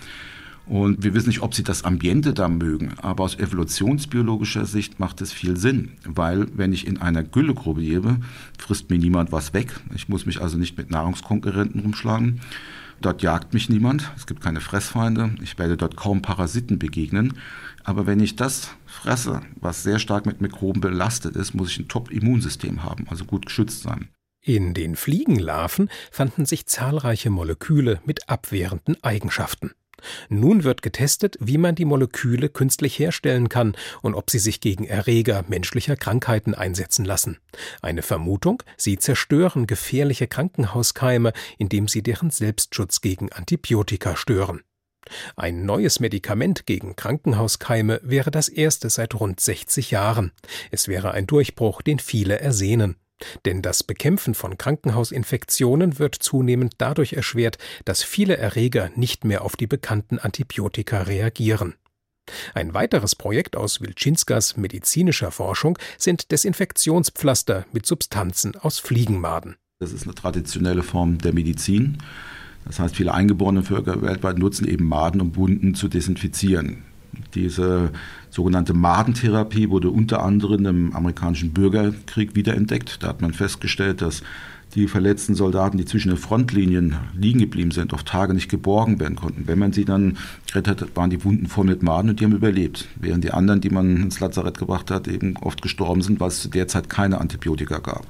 Und 0.67 1.01
wir 1.01 1.13
wissen 1.13 1.29
nicht, 1.29 1.41
ob 1.41 1.53
sie 1.53 1.63
das 1.63 1.86
Ambiente 1.86 2.33
da 2.33 2.50
mögen, 2.50 2.93
aber 2.97 3.24
aus 3.24 3.39
evolutionsbiologischer 3.39 4.65
Sicht 4.65 5.00
macht 5.00 5.21
es 5.21 5.31
viel 5.31 5.55
Sinn, 5.55 5.93
weil 6.03 6.47
wenn 6.57 6.74
ich 6.74 6.86
in 6.86 6.97
einer 6.97 7.24
Güllegrube 7.24 7.79
lebe, 7.79 8.17
frisst 8.57 8.89
mir 8.89 8.97
niemand 8.97 9.31
was 9.31 9.53
weg. 9.53 9.79
Ich 9.95 10.09
muss 10.09 10.25
mich 10.25 10.41
also 10.41 10.57
nicht 10.57 10.77
mit 10.77 10.91
Nahrungskonkurrenten 10.91 11.81
rumschlagen. 11.81 12.41
Dort 13.00 13.21
jagt 13.21 13.53
mich 13.53 13.69
niemand, 13.69 14.12
es 14.17 14.25
gibt 14.25 14.41
keine 14.41 14.59
Fressfeinde, 14.59 15.36
ich 15.41 15.57
werde 15.57 15.77
dort 15.77 15.95
kaum 15.95 16.21
Parasiten 16.21 16.79
begegnen. 16.79 17.33
Aber 17.83 18.05
wenn 18.05 18.19
ich 18.19 18.36
das 18.36 18.71
fresse, 18.86 19.41
was 19.62 19.83
sehr 19.83 20.00
stark 20.00 20.25
mit 20.25 20.41
Mikroben 20.41 20.81
belastet 20.81 21.38
ist, 21.38 21.53
muss 21.53 21.69
ich 21.69 21.79
ein 21.79 21.88
Top-Immunsystem 21.88 22.83
haben, 22.83 23.05
also 23.07 23.24
gut 23.24 23.45
geschützt 23.45 23.83
sein. 23.83 24.09
In 24.41 24.74
den 24.74 24.95
Fliegenlarven 24.95 25.89
fanden 26.12 26.45
sich 26.45 26.65
zahlreiche 26.65 27.29
Moleküle 27.29 28.01
mit 28.05 28.27
abwehrenden 28.29 29.01
Eigenschaften. 29.03 29.71
Nun 30.29 30.63
wird 30.63 30.81
getestet, 30.81 31.37
wie 31.39 31.57
man 31.57 31.75
die 31.75 31.85
Moleküle 31.85 32.49
künstlich 32.49 32.99
herstellen 32.99 33.49
kann 33.49 33.75
und 34.01 34.15
ob 34.15 34.29
sie 34.29 34.39
sich 34.39 34.61
gegen 34.61 34.85
Erreger 34.85 35.45
menschlicher 35.47 35.95
Krankheiten 35.95 36.53
einsetzen 36.53 37.05
lassen. 37.05 37.37
Eine 37.81 38.01
Vermutung, 38.01 38.63
sie 38.75 38.97
zerstören 38.97 39.67
gefährliche 39.67 40.27
Krankenhauskeime, 40.27 41.33
indem 41.57 41.87
sie 41.87 42.03
deren 42.03 42.29
Selbstschutz 42.29 43.01
gegen 43.01 43.31
Antibiotika 43.31 44.15
stören. 44.15 44.61
Ein 45.35 45.65
neues 45.65 45.99
Medikament 45.99 46.65
gegen 46.65 46.95
Krankenhauskeime 46.95 48.01
wäre 48.03 48.31
das 48.31 48.49
erste 48.49 48.89
seit 48.89 49.15
rund 49.15 49.39
60 49.39 49.91
Jahren. 49.91 50.31
Es 50.71 50.87
wäre 50.87 51.11
ein 51.11 51.27
Durchbruch, 51.27 51.81
den 51.81 51.99
viele 51.99 52.39
ersehnen. 52.39 52.97
Denn 53.45 53.62
das 53.62 53.83
Bekämpfen 53.83 54.36
von 54.36 54.57
Krankenhausinfektionen 54.57 56.00
wird 56.00 56.15
zunehmend 56.15 56.75
dadurch 56.77 57.13
erschwert, 57.13 57.57
dass 57.86 58.03
viele 58.03 58.38
Erreger 58.38 58.91
nicht 58.95 59.25
mehr 59.25 59.43
auf 59.43 59.55
die 59.55 59.67
bekannten 59.67 60.19
Antibiotika 60.19 61.03
reagieren. 61.03 61.75
Ein 62.53 62.74
weiteres 62.74 63.15
Projekt 63.15 63.55
aus 63.55 63.81
Wilczynskas 63.81 64.57
medizinischer 64.57 65.31
Forschung 65.31 65.77
sind 65.97 66.31
Desinfektionspflaster 66.31 67.65
mit 67.71 67.86
Substanzen 67.86 68.55
aus 68.55 68.79
Fliegenmaden. 68.79 69.55
Das 69.79 69.93
ist 69.93 70.03
eine 70.03 70.15
traditionelle 70.15 70.83
Form 70.83 71.19
der 71.19 71.33
Medizin. 71.33 72.00
Das 72.65 72.79
heißt, 72.79 72.95
viele 72.95 73.13
eingeborene 73.13 73.63
Völker 73.63 74.01
weltweit 74.01 74.39
nutzen 74.39 74.67
eben 74.67 74.86
Maden, 74.86 75.21
um 75.21 75.36
Wunden 75.36 75.74
zu 75.74 75.88
desinfizieren. 75.88 76.83
Diese 77.35 77.91
sogenannte 78.29 78.73
Madentherapie 78.73 79.69
wurde 79.69 79.89
unter 79.89 80.23
anderem 80.23 80.65
im 80.65 80.95
amerikanischen 80.95 81.51
Bürgerkrieg 81.53 82.35
wiederentdeckt. 82.35 83.03
Da 83.03 83.09
hat 83.09 83.21
man 83.21 83.33
festgestellt, 83.33 84.01
dass 84.01 84.21
die 84.75 84.87
verletzten 84.87 85.33
Soldaten, 85.33 85.77
die 85.77 85.85
zwischen 85.85 86.09
den 86.09 86.17
Frontlinien 86.17 86.95
liegen 87.15 87.39
geblieben 87.39 87.71
sind, 87.71 87.93
auf 87.93 88.03
Tage 88.03 88.33
nicht 88.33 88.49
geborgen 88.49 88.99
werden 88.99 89.15
konnten. 89.15 89.47
Wenn 89.47 89.59
man 89.59 89.73
sie 89.73 89.85
dann 89.85 90.17
gerettet 90.45 90.81
hat, 90.81 90.95
waren 90.95 91.09
die 91.09 91.23
Wunden 91.23 91.47
voll 91.47 91.65
mit 91.65 91.81
Maden 91.81 92.09
und 92.09 92.19
die 92.19 92.25
haben 92.25 92.35
überlebt. 92.35 92.87
Während 92.95 93.23
die 93.23 93.31
anderen, 93.31 93.61
die 93.61 93.69
man 93.69 93.97
ins 93.97 94.19
Lazarett 94.19 94.57
gebracht 94.57 94.91
hat, 94.91 95.07
eben 95.07 95.37
oft 95.37 95.61
gestorben 95.61 96.01
sind, 96.01 96.19
weil 96.19 96.29
es 96.29 96.41
zu 96.41 96.49
der 96.49 96.67
Zeit 96.67 96.89
keine 96.89 97.19
Antibiotika 97.19 97.79
gab. 97.79 98.05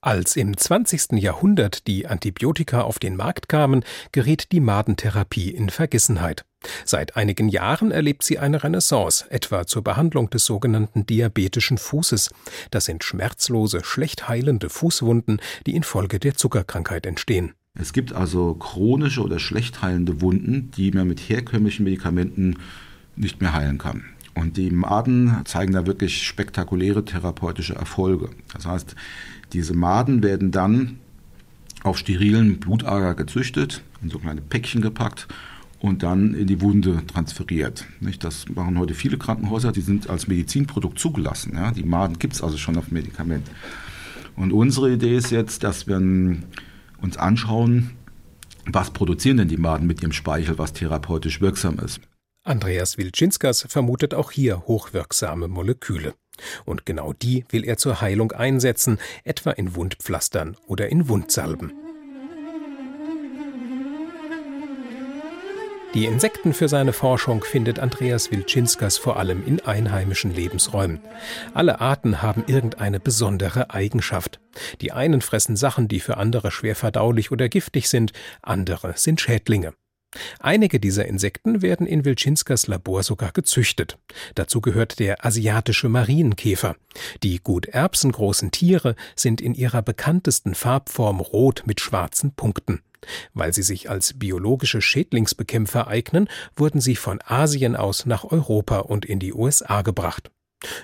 Als 0.00 0.36
im 0.36 0.56
20. 0.56 1.20
Jahrhundert 1.20 1.86
die 1.88 2.06
Antibiotika 2.06 2.82
auf 2.82 2.98
den 2.98 3.16
Markt 3.16 3.48
kamen, 3.48 3.84
geriet 4.12 4.52
die 4.52 4.60
Madentherapie 4.60 5.50
in 5.50 5.70
Vergessenheit. 5.70 6.44
Seit 6.84 7.16
einigen 7.16 7.48
Jahren 7.48 7.92
erlebt 7.92 8.24
sie 8.24 8.38
eine 8.38 8.62
Renaissance, 8.62 9.24
etwa 9.30 9.66
zur 9.66 9.82
Behandlung 9.82 10.30
des 10.30 10.44
sogenannten 10.44 11.06
diabetischen 11.06 11.78
Fußes. 11.78 12.30
Das 12.70 12.86
sind 12.86 13.04
schmerzlose, 13.04 13.84
schlecht 13.84 14.28
heilende 14.28 14.68
Fußwunden, 14.68 15.40
die 15.66 15.76
infolge 15.76 16.18
der 16.18 16.34
Zuckerkrankheit 16.34 17.06
entstehen. 17.06 17.52
Es 17.74 17.92
gibt 17.92 18.12
also 18.12 18.54
chronische 18.54 19.22
oder 19.22 19.38
schlecht 19.38 19.82
heilende 19.82 20.20
Wunden, 20.20 20.72
die 20.76 20.90
man 20.90 21.06
mit 21.06 21.20
herkömmlichen 21.20 21.84
Medikamenten 21.84 22.56
nicht 23.14 23.40
mehr 23.40 23.52
heilen 23.52 23.78
kann. 23.78 24.04
Und 24.34 24.56
die 24.56 24.70
Maden 24.70 25.42
zeigen 25.44 25.72
da 25.72 25.86
wirklich 25.86 26.26
spektakuläre 26.26 27.04
therapeutische 27.04 27.74
Erfolge. 27.74 28.30
Das 28.52 28.66
heißt, 28.66 28.94
diese 29.52 29.74
Maden 29.74 30.22
werden 30.22 30.50
dann 30.50 30.98
auf 31.82 31.98
sterilen 31.98 32.58
Blutager 32.58 33.14
gezüchtet, 33.14 33.82
in 34.02 34.10
so 34.10 34.18
kleine 34.18 34.40
Päckchen 34.40 34.80
gepackt 34.80 35.28
und 35.80 36.02
dann 36.02 36.34
in 36.34 36.46
die 36.46 36.60
Wunde 36.60 37.02
transferiert. 37.06 37.86
Das 38.20 38.48
machen 38.48 38.78
heute 38.78 38.94
viele 38.94 39.18
Krankenhäuser, 39.18 39.72
die 39.72 39.80
sind 39.80 40.10
als 40.10 40.26
Medizinprodukt 40.26 40.98
zugelassen. 40.98 41.58
Die 41.76 41.84
Maden 41.84 42.18
gibt 42.18 42.34
es 42.34 42.42
also 42.42 42.56
schon 42.56 42.76
auf 42.76 42.90
Medikament. 42.90 43.48
Und 44.36 44.52
unsere 44.52 44.92
Idee 44.92 45.16
ist 45.16 45.30
jetzt, 45.30 45.64
dass 45.64 45.86
wir 45.86 45.96
uns 47.00 47.16
anschauen, 47.16 47.90
was 48.66 48.90
produzieren 48.90 49.38
denn 49.38 49.48
die 49.48 49.56
Maden 49.56 49.86
mit 49.86 50.02
ihrem 50.02 50.12
Speichel, 50.12 50.58
was 50.58 50.72
therapeutisch 50.72 51.40
wirksam 51.40 51.78
ist. 51.78 52.00
Andreas 52.44 52.98
Wilczynskas 52.98 53.66
vermutet 53.68 54.14
auch 54.14 54.30
hier 54.30 54.66
hochwirksame 54.66 55.48
Moleküle. 55.48 56.14
Und 56.64 56.86
genau 56.86 57.12
die 57.12 57.44
will 57.50 57.64
er 57.64 57.78
zur 57.78 58.00
Heilung 58.00 58.32
einsetzen, 58.32 58.98
etwa 59.24 59.50
in 59.50 59.74
Wundpflastern 59.74 60.56
oder 60.66 60.88
in 60.88 61.08
Wundsalben. 61.08 61.72
Die 65.94 66.04
Insekten 66.04 66.52
für 66.52 66.68
seine 66.68 66.92
Forschung 66.92 67.42
findet 67.42 67.78
Andreas 67.78 68.30
Wilczynskas 68.30 68.98
vor 68.98 69.16
allem 69.16 69.44
in 69.46 69.60
einheimischen 69.60 70.34
Lebensräumen. 70.34 71.00
Alle 71.54 71.80
Arten 71.80 72.20
haben 72.20 72.44
irgendeine 72.46 73.00
besondere 73.00 73.70
Eigenschaft. 73.70 74.38
Die 74.82 74.92
einen 74.92 75.22
fressen 75.22 75.56
Sachen, 75.56 75.88
die 75.88 76.00
für 76.00 76.18
andere 76.18 76.50
schwer 76.50 76.76
verdaulich 76.76 77.30
oder 77.30 77.48
giftig 77.48 77.88
sind, 77.88 78.12
andere 78.42 78.92
sind 78.96 79.20
Schädlinge. 79.20 79.72
Einige 80.40 80.78
dieser 80.78 81.06
Insekten 81.06 81.62
werden 81.62 81.86
in 81.86 82.04
Wilczynskas 82.04 82.66
Labor 82.66 83.02
sogar 83.02 83.32
gezüchtet. 83.32 83.98
Dazu 84.34 84.60
gehört 84.60 84.98
der 84.98 85.24
asiatische 85.24 85.88
Marienkäfer. 85.88 86.76
Die 87.22 87.38
gut 87.38 87.66
erbsengroßen 87.66 88.50
Tiere 88.50 88.94
sind 89.16 89.40
in 89.40 89.54
ihrer 89.54 89.82
bekanntesten 89.82 90.54
Farbform 90.54 91.20
rot 91.20 91.62
mit 91.66 91.80
schwarzen 91.80 92.32
Punkten. 92.32 92.82
Weil 93.34 93.52
sie 93.52 93.62
sich 93.62 93.90
als 93.90 94.18
biologische 94.18 94.80
Schädlingsbekämpfer 94.80 95.88
eignen, 95.88 96.28
wurden 96.56 96.80
sie 96.80 96.96
von 96.96 97.20
Asien 97.24 97.76
aus 97.76 98.06
nach 98.06 98.24
Europa 98.24 98.78
und 98.78 99.04
in 99.04 99.18
die 99.18 99.32
USA 99.32 99.82
gebracht. 99.82 100.30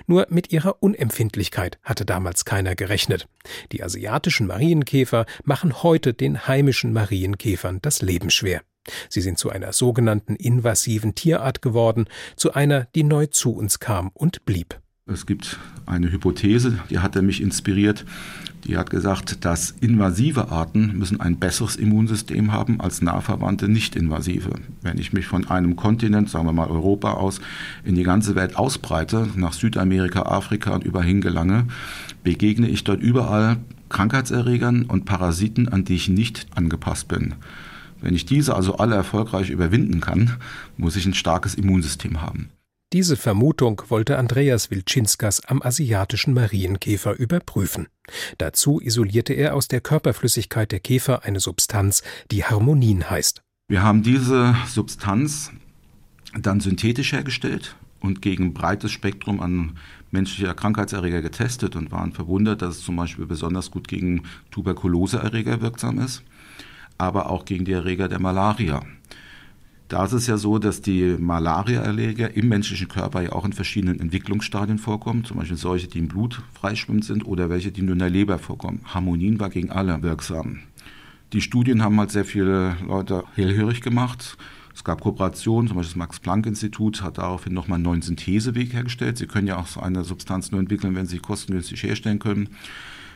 Nur 0.07 0.27
mit 0.29 0.51
ihrer 0.51 0.81
Unempfindlichkeit 0.81 1.79
hatte 1.83 2.05
damals 2.05 2.45
keiner 2.45 2.75
gerechnet. 2.75 3.27
Die 3.71 3.83
asiatischen 3.83 4.47
Marienkäfer 4.47 5.25
machen 5.43 5.83
heute 5.83 6.13
den 6.13 6.47
heimischen 6.47 6.93
Marienkäfern 6.93 7.79
das 7.81 8.01
Leben 8.01 8.29
schwer. 8.29 8.61
Sie 9.09 9.21
sind 9.21 9.39
zu 9.39 9.49
einer 9.49 9.73
sogenannten 9.73 10.35
invasiven 10.35 11.15
Tierart 11.15 11.61
geworden, 11.61 12.05
zu 12.35 12.53
einer, 12.53 12.85
die 12.95 13.03
neu 13.03 13.25
zu 13.27 13.55
uns 13.55 13.79
kam 13.79 14.11
und 14.13 14.45
blieb. 14.45 14.79
Es 15.07 15.27
gibt 15.27 15.59
eine 15.85 16.11
Hypothese, 16.11 16.79
die 16.89 16.97
hat 16.97 17.15
er 17.15 17.21
mich 17.21 17.39
inspiriert. 17.39 18.05
Die 18.63 18.75
hat 18.75 18.89
gesagt, 18.89 19.45
dass 19.45 19.69
invasive 19.69 20.49
Arten 20.49 20.97
müssen 20.97 21.21
ein 21.21 21.37
besseres 21.37 21.75
Immunsystem 21.75 22.51
haben 22.51 22.81
als 22.81 23.03
nahverwandte 23.03 23.69
nicht-invasive. 23.69 24.49
Wenn 24.81 24.97
ich 24.97 25.13
mich 25.13 25.27
von 25.27 25.47
einem 25.47 25.75
Kontinent, 25.75 26.31
sagen 26.31 26.47
wir 26.47 26.53
mal 26.53 26.71
Europa 26.71 27.11
aus, 27.11 27.39
in 27.83 27.93
die 27.93 28.01
ganze 28.01 28.33
Welt 28.33 28.57
ausbreite, 28.57 29.27
nach 29.35 29.53
Südamerika, 29.53 30.23
Afrika 30.23 30.73
und 30.73 30.83
überhin 30.83 31.21
gelange, 31.21 31.67
begegne 32.23 32.67
ich 32.67 32.83
dort 32.83 33.03
überall 33.03 33.57
Krankheitserregern 33.89 34.85
und 34.85 35.05
Parasiten, 35.05 35.69
an 35.69 35.85
die 35.85 35.95
ich 35.95 36.09
nicht 36.09 36.47
angepasst 36.55 37.07
bin. 37.07 37.35
Wenn 38.01 38.15
ich 38.15 38.25
diese 38.25 38.55
also 38.55 38.77
alle 38.77 38.95
erfolgreich 38.95 39.51
überwinden 39.51 40.01
kann, 40.01 40.37
muss 40.77 40.95
ich 40.95 41.05
ein 41.05 41.13
starkes 41.13 41.53
Immunsystem 41.53 42.23
haben. 42.23 42.49
Diese 42.95 43.17
Vermutung 43.17 43.81
wollte 43.89 44.17
Andreas 44.17 44.71
Wilczynskas 44.71 45.43
am 45.43 45.61
asiatischen 45.61 46.33
Marienkäfer 46.33 47.19
überprüfen. 47.19 47.89
Dazu 48.37 48.79
isolierte 48.79 49.33
er 49.33 49.53
aus 49.53 49.67
der 49.67 49.81
Körperflüssigkeit 49.81 50.71
der 50.71 50.79
Käfer 50.79 51.25
eine 51.25 51.41
Substanz, 51.41 52.03
die 52.31 52.45
Harmonin 52.45 53.09
heißt. 53.09 53.41
Wir 53.67 53.83
haben 53.83 54.01
diese 54.01 54.55
Substanz 54.65 55.51
dann 56.39 56.61
synthetisch 56.61 57.11
hergestellt 57.11 57.75
und 57.99 58.21
gegen 58.21 58.45
ein 58.45 58.53
breites 58.53 58.93
Spektrum 58.93 59.41
an 59.41 59.77
menschlicher 60.11 60.53
Krankheitserreger 60.53 61.21
getestet 61.21 61.75
und 61.75 61.91
waren 61.91 62.13
verwundert, 62.13 62.61
dass 62.61 62.77
es 62.77 62.85
zum 62.85 62.95
Beispiel 62.95 63.25
besonders 63.25 63.71
gut 63.71 63.89
gegen 63.89 64.23
Tuberkuloseerreger 64.51 65.59
wirksam 65.59 65.99
ist, 65.99 66.23
aber 66.97 67.29
auch 67.29 67.43
gegen 67.43 67.65
die 67.65 67.73
Erreger 67.73 68.07
der 68.07 68.21
Malaria. 68.21 68.83
Da 69.87 70.03
ist 70.03 70.13
es 70.13 70.25
ja 70.25 70.37
so, 70.37 70.57
dass 70.57 70.81
die 70.81 71.15
Malariaerreger 71.19 72.35
im 72.35 72.49
menschlichen 72.49 72.87
Körper 72.87 73.21
ja 73.21 73.33
auch 73.33 73.45
in 73.45 73.53
verschiedenen 73.53 73.99
Entwicklungsstadien 73.99 74.79
vorkommen, 74.79 75.25
zum 75.25 75.37
Beispiel 75.37 75.57
solche, 75.57 75.87
die 75.87 75.99
im 75.99 76.07
Blut 76.07 76.41
freischwimmend 76.59 77.05
sind 77.05 77.25
oder 77.25 77.49
welche, 77.49 77.71
die 77.71 77.83
nur 77.83 77.93
in 77.93 77.99
der 77.99 78.09
Leber 78.09 78.39
vorkommen. 78.39 78.81
Harmonin 78.85 79.39
war 79.39 79.49
gegen 79.49 79.69
alle 79.69 80.01
wirksam. 80.01 80.59
Die 81.33 81.41
Studien 81.41 81.83
haben 81.83 81.99
halt 81.99 82.11
sehr 82.11 82.25
viele 82.25 82.77
Leute 82.87 83.23
hellhörig 83.35 83.81
gemacht. 83.81 84.37
Es 84.73 84.83
gab 84.83 85.01
Kooperationen, 85.01 85.67
zum 85.67 85.77
Beispiel 85.77 85.91
das 85.91 85.97
Max-Planck-Institut 85.97 87.01
hat 87.01 87.19
daraufhin 87.19 87.53
nochmal 87.53 87.75
einen 87.75 87.85
neuen 87.85 88.01
Syntheseweg 88.01 88.73
hergestellt. 88.73 89.17
Sie 89.17 89.27
können 89.27 89.47
ja 89.47 89.57
auch 89.57 89.67
so 89.67 89.79
eine 89.79 90.03
Substanz 90.03 90.51
nur 90.51 90.59
entwickeln, 90.59 90.95
wenn 90.95 91.05
Sie 91.05 91.19
kostengünstig 91.19 91.83
herstellen 91.83 92.19
können. 92.19 92.49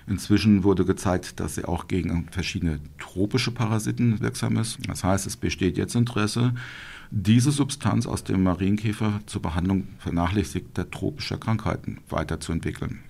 Inzwischen 0.10 0.64
wurde 0.64 0.86
gezeigt, 0.86 1.40
dass 1.40 1.56
sie 1.56 1.66
auch 1.66 1.88
gegen 1.88 2.28
verschiedene 2.32 2.80
tropische 2.98 3.52
Parasiten 3.52 4.20
wirksam 4.22 4.58
ist. 4.58 4.80
Das 4.88 5.04
heißt, 5.04 5.28
es 5.28 5.38
besteht 5.38 5.78
jetzt 5.78 5.96
Interesse, 5.96 6.54
diese 7.12 7.52
Substanz 7.52 8.08
aus 8.08 8.24
dem 8.24 8.42
Marienkäfer 8.42 9.22
zur 9.28 9.44
Behandlung 9.44 9.88
vernachlässigter 10.00 10.90
tropischer 10.90 11.38
Krankheiten 11.38 12.00
weiterzuentwickeln. 12.10 13.04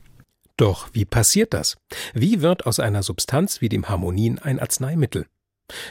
Doch 0.58 0.90
wie 0.92 1.06
passiert 1.06 1.54
das? 1.54 1.78
Wie 2.14 2.42
wird 2.42 2.66
aus 2.66 2.82
einer 2.82 3.02
Substanz 3.02 3.62
wie 3.62 3.70
dem 3.70 3.88
Harmonin 3.88 4.38
ein 4.38 4.60
Arzneimittel? 4.60 5.26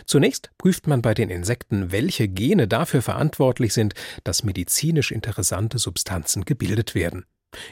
Zunächst 0.04 0.50
prüft 0.58 0.86
man 0.86 1.00
bei 1.00 1.14
den 1.14 1.30
Insekten, 1.30 1.90
welche 1.90 2.28
Gene 2.28 2.68
dafür 2.68 3.00
verantwortlich 3.00 3.72
sind, 3.72 3.94
dass 4.24 4.44
medizinisch 4.44 5.10
interessante 5.10 5.78
Substanzen 5.78 6.44
gebildet 6.44 6.94
werden. 6.94 7.24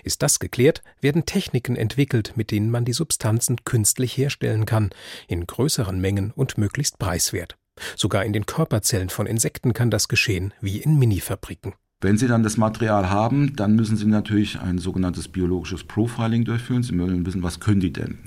Ist 0.05 0.23
das 0.23 0.39
geklärt, 0.39 0.83
werden 1.01 1.27
Techniken 1.27 1.77
entwickelt, 1.77 2.33
mit 2.37 2.51
denen 2.51 2.71
man 2.71 2.85
die 2.85 2.93
Substanzen 2.93 3.65
künstlich 3.65 4.17
herstellen 4.17 4.67
kann, 4.67 4.91
in 5.29 5.47
größeren 5.47 6.01
Mengen 6.01 6.33
und 6.33 6.59
möglichst 6.59 6.99
preiswert. 6.99 7.57
Sogar 7.95 8.25
in 8.25 8.33
den 8.33 8.47
Körperzellen 8.47 9.11
von 9.11 9.27
Insekten 9.27 9.75
kann 9.75 9.91
das 9.91 10.09
geschehen, 10.09 10.55
wie 10.61 10.79
in 10.79 10.99
Minifabriken. 10.99 11.75
Wenn 12.01 12.19
Sie 12.19 12.27
dann 12.27 12.43
das 12.43 12.57
Material 12.57 13.11
haben, 13.11 13.57
dann 13.57 13.75
müssen 13.75 13.97
Sie 13.97 14.07
natürlich 14.07 14.61
ein 14.61 14.79
sogenanntes 14.79 15.29
biologisches 15.29 15.85
Profiling 15.85 16.45
durchführen. 16.45 16.83
Sie 16.83 16.93
müssen 16.93 17.25
wissen, 17.25 17.43
was 17.43 17.61
können 17.61 17.81
die 17.81 17.93
denn? 17.93 18.19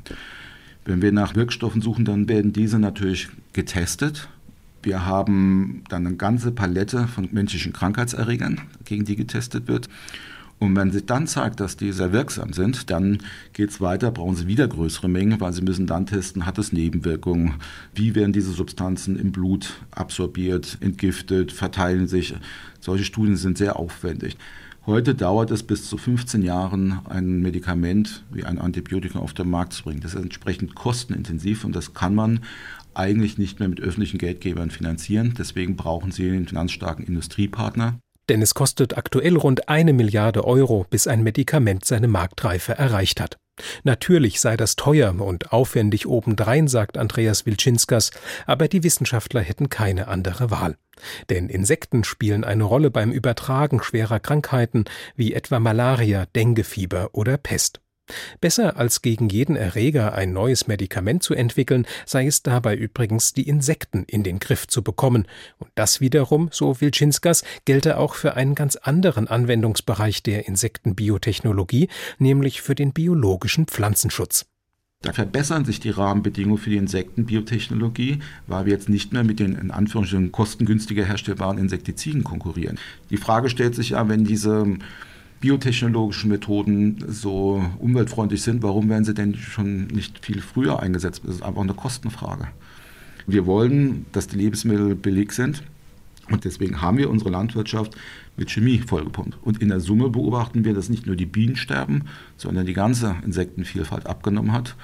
Wenn 0.85 1.01
wir 1.01 1.11
nach 1.11 1.35
Wirkstoffen 1.35 1.81
suchen, 1.81 2.03
dann 2.03 2.27
werden 2.27 2.51
diese 2.51 2.79
natürlich 2.79 3.29
getestet. 3.53 4.27
Wir 4.81 5.05
haben 5.05 5.83
dann 5.89 6.07
eine 6.07 6.15
ganze 6.15 6.51
Palette 6.51 7.07
von 7.07 7.29
menschlichen 7.31 7.73
Krankheitserregern, 7.73 8.61
gegen 8.85 9.05
die 9.05 9.15
getestet 9.15 9.67
wird. 9.67 9.87
Und 10.59 10.75
wenn 10.75 10.91
sich 10.91 11.05
dann 11.05 11.25
zeigt, 11.25 11.61
dass 11.61 11.77
die 11.77 11.93
sehr 11.93 12.11
wirksam 12.11 12.51
sind, 12.51 12.89
dann 12.89 13.19
geht 13.53 13.69
es 13.69 13.79
weiter, 13.79 14.11
brauchen 14.11 14.35
sie 14.35 14.47
wieder 14.47 14.67
größere 14.67 15.07
Mengen, 15.07 15.39
weil 15.39 15.53
sie 15.53 15.61
müssen 15.61 15.87
dann 15.87 16.05
testen, 16.05 16.45
hat 16.45 16.57
es 16.57 16.73
Nebenwirkungen, 16.73 17.55
wie 17.95 18.13
werden 18.13 18.33
diese 18.33 18.51
Substanzen 18.51 19.17
im 19.17 19.31
Blut 19.31 19.81
absorbiert, 19.91 20.77
entgiftet, 20.81 21.53
verteilen 21.53 22.07
sich. 22.07 22.35
Solche 22.81 23.05
Studien 23.05 23.37
sind 23.37 23.57
sehr 23.57 23.77
aufwendig. 23.77 24.37
Heute 24.85 25.15
dauert 25.15 25.51
es 25.51 25.63
bis 25.63 25.87
zu 25.87 25.97
15 25.97 26.41
Jahren, 26.41 26.99
ein 27.07 27.41
Medikament 27.41 28.23
wie 28.31 28.43
ein 28.43 28.59
Antibiotikum 28.59 29.21
auf 29.21 29.33
den 29.33 29.49
Markt 29.49 29.73
zu 29.73 29.83
bringen. 29.83 30.01
Das 30.01 30.13
ist 30.13 30.21
entsprechend 30.21 30.75
kostenintensiv 30.75 31.63
und 31.63 31.75
das 31.75 31.93
kann 31.93 32.15
man 32.15 32.41
eigentlich 32.95 33.37
nicht 33.37 33.59
mehr 33.59 33.69
mit 33.69 33.79
öffentlichen 33.79 34.17
Geldgebern 34.17 34.71
finanzieren. 34.71 35.35
Deswegen 35.37 35.75
brauchen 35.75 36.11
Sie 36.11 36.29
einen 36.29 36.47
finanzstarken 36.47 37.05
Industriepartner. 37.05 37.99
Denn 38.29 38.41
es 38.41 38.53
kostet 38.53 38.97
aktuell 38.97 39.35
rund 39.35 39.67
eine 39.67 39.91
Milliarde 39.91 40.45
Euro, 40.45 40.85
bis 40.89 41.07
ein 41.07 41.23
Medikament 41.23 41.83
seine 41.83 42.07
Marktreife 42.07 42.73
erreicht 42.73 43.19
hat. 43.19 43.37
Natürlich 43.83 44.39
sei 44.39 44.55
das 44.55 44.75
teuer 44.75 45.13
und 45.19 45.51
aufwendig 45.51 46.05
obendrein, 46.07 46.67
sagt 46.67 46.97
Andreas 46.97 47.45
Wilczynskas, 47.45 48.11
aber 48.45 48.67
die 48.67 48.83
Wissenschaftler 48.83 49.41
hätten 49.41 49.69
keine 49.69 50.07
andere 50.07 50.51
Wahl. 50.51 50.77
Denn 51.29 51.49
Insekten 51.49 52.03
spielen 52.03 52.43
eine 52.43 52.63
Rolle 52.63 52.91
beim 52.91 53.11
Übertragen 53.11 53.81
schwerer 53.81 54.19
Krankheiten 54.19 54.85
wie 55.15 55.33
etwa 55.33 55.59
Malaria, 55.59 56.25
Denguefieber 56.35 57.09
oder 57.13 57.37
Pest. 57.37 57.81
Besser 58.41 58.77
als 58.77 59.01
gegen 59.01 59.29
jeden 59.29 59.55
Erreger 59.55 60.13
ein 60.13 60.33
neues 60.33 60.67
Medikament 60.67 61.23
zu 61.23 61.33
entwickeln, 61.33 61.85
sei 62.05 62.27
es 62.27 62.43
dabei 62.43 62.75
übrigens, 62.75 63.33
die 63.33 63.47
Insekten 63.47 64.03
in 64.05 64.23
den 64.23 64.39
Griff 64.39 64.67
zu 64.67 64.83
bekommen. 64.83 65.27
Und 65.57 65.69
das 65.75 66.01
wiederum, 66.01 66.49
so 66.51 66.81
Wilczynskas, 66.81 67.43
gelte 67.65 67.97
auch 67.97 68.15
für 68.15 68.35
einen 68.35 68.55
ganz 68.55 68.75
anderen 68.75 69.27
Anwendungsbereich 69.27 70.23
der 70.23 70.47
Insektenbiotechnologie, 70.47 71.89
nämlich 72.17 72.61
für 72.61 72.75
den 72.75 72.93
biologischen 72.93 73.65
Pflanzenschutz. 73.67 74.45
Da 75.01 75.13
verbessern 75.13 75.63
sich 75.63 75.79
die 75.79 75.91
Rahmenbedingungen 75.91 76.57
für 76.57 76.69
die 76.69 76.75
Insektenbiotechnologie, 76.75 78.19
weil 78.47 78.65
wir 78.65 78.73
jetzt 78.73 78.89
nicht 78.89 79.13
mehr 79.13 79.23
mit 79.23 79.39
den 79.39 79.55
in 79.55 79.71
Anführungsstrichen 79.71 80.33
kostengünstiger 80.33 81.05
herstellbaren 81.05 81.57
Insektiziden 81.57 82.25
konkurrieren. 82.25 82.77
Die 83.09 83.15
Frage 83.15 83.49
stellt 83.49 83.75
sich 83.75 83.91
ja, 83.91 84.09
wenn 84.09 84.25
diese 84.25 84.77
biotechnologischen 85.39 86.29
Methoden 86.29 87.03
so 87.07 87.63
umweltfreundlich 87.79 88.41
sind, 88.41 88.61
warum 88.63 88.89
werden 88.89 89.05
sie 89.05 89.13
denn 89.13 89.35
schon 89.35 89.87
nicht 89.87 90.23
viel 90.23 90.41
früher 90.41 90.81
eingesetzt? 90.81 91.21
Das 91.25 91.35
ist 91.35 91.43
einfach 91.43 91.61
eine 91.61 91.73
Kostenfrage. 91.73 92.47
Wir 93.27 93.45
wollen, 93.45 94.05
dass 94.11 94.27
die 94.27 94.37
Lebensmittel 94.37 94.95
billig 94.95 95.31
sind 95.31 95.63
und 96.29 96.45
deswegen 96.45 96.81
haben 96.81 96.97
wir 96.97 97.09
unsere 97.09 97.29
Landwirtschaft 97.29 97.95
mit 98.37 98.51
Chemie 98.51 98.79
vollgepumpt. 98.79 99.37
Und 99.41 99.61
in 99.61 99.69
der 99.69 99.79
Summe 99.79 100.09
beobachten 100.09 100.63
wir, 100.65 100.73
dass 100.73 100.89
nicht 100.89 101.05
nur 101.05 101.15
die 101.15 101.25
Bienen 101.25 101.55
sterben, 101.55 102.03
sondern 102.37 102.65
die 102.65 102.73
ganze 102.73 103.15
Insektenvielfalt 103.23 104.05
abgenommen 104.07 104.51
hat 104.51 104.75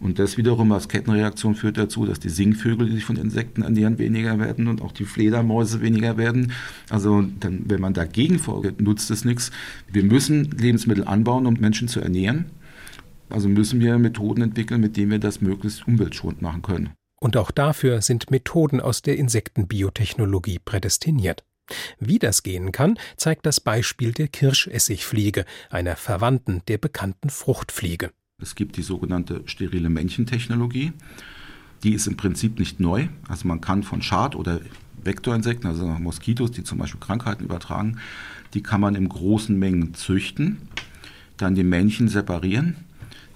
und 0.00 0.18
das 0.18 0.36
wiederum 0.36 0.72
als 0.72 0.88
Kettenreaktion 0.88 1.54
führt 1.54 1.78
dazu, 1.78 2.04
dass 2.06 2.20
die 2.20 2.28
Singvögel, 2.28 2.88
die 2.88 2.96
sich 2.96 3.04
von 3.04 3.16
Insekten 3.16 3.62
ernähren, 3.62 3.98
weniger 3.98 4.38
werden 4.38 4.68
und 4.68 4.82
auch 4.82 4.92
die 4.92 5.04
Fledermäuse 5.04 5.80
weniger 5.80 6.16
werden. 6.16 6.52
Also 6.90 7.22
dann, 7.40 7.64
wenn 7.66 7.80
man 7.80 7.94
dagegen 7.94 8.38
vorgeht, 8.38 8.80
nutzt 8.80 9.10
es 9.10 9.24
nichts. 9.24 9.50
Wir 9.90 10.04
müssen 10.04 10.50
Lebensmittel 10.50 11.04
anbauen, 11.04 11.46
um 11.46 11.54
Menschen 11.54 11.88
zu 11.88 12.00
ernähren. 12.00 12.46
Also 13.30 13.48
müssen 13.48 13.80
wir 13.80 13.98
Methoden 13.98 14.42
entwickeln, 14.42 14.80
mit 14.80 14.96
denen 14.96 15.10
wir 15.10 15.18
das 15.18 15.40
möglichst 15.40 15.86
umweltschonend 15.86 16.42
machen 16.42 16.62
können. 16.62 16.90
Und 17.20 17.36
auch 17.36 17.50
dafür 17.50 18.02
sind 18.02 18.30
Methoden 18.30 18.80
aus 18.80 19.00
der 19.00 19.16
Insektenbiotechnologie 19.16 20.58
prädestiniert. 20.58 21.44
Wie 21.98 22.18
das 22.18 22.42
gehen 22.42 22.72
kann, 22.72 22.98
zeigt 23.16 23.46
das 23.46 23.60
Beispiel 23.60 24.12
der 24.12 24.28
Kirschessigfliege, 24.28 25.46
einer 25.70 25.96
Verwandten 25.96 26.62
der 26.68 26.76
bekannten 26.76 27.30
Fruchtfliege. 27.30 28.10
Es 28.44 28.54
gibt 28.54 28.76
die 28.76 28.82
sogenannte 28.82 29.42
sterile 29.46 29.88
Männchentechnologie. 29.88 30.92
Die 31.82 31.94
ist 31.94 32.06
im 32.06 32.18
Prinzip 32.18 32.58
nicht 32.58 32.78
neu. 32.78 33.08
Also 33.26 33.48
man 33.48 33.62
kann 33.62 33.82
von 33.82 34.02
Schad- 34.02 34.36
oder 34.36 34.60
Vektorinsekten, 35.02 35.68
also 35.68 35.86
Moskitos, 35.86 36.50
die 36.50 36.62
zum 36.62 36.76
Beispiel 36.76 37.00
Krankheiten 37.00 37.44
übertragen, 37.44 37.98
die 38.52 38.62
kann 38.62 38.82
man 38.82 38.96
in 38.96 39.08
großen 39.08 39.58
Mengen 39.58 39.94
züchten, 39.94 40.58
dann 41.38 41.54
die 41.54 41.64
Männchen 41.64 42.08
separieren. 42.08 42.76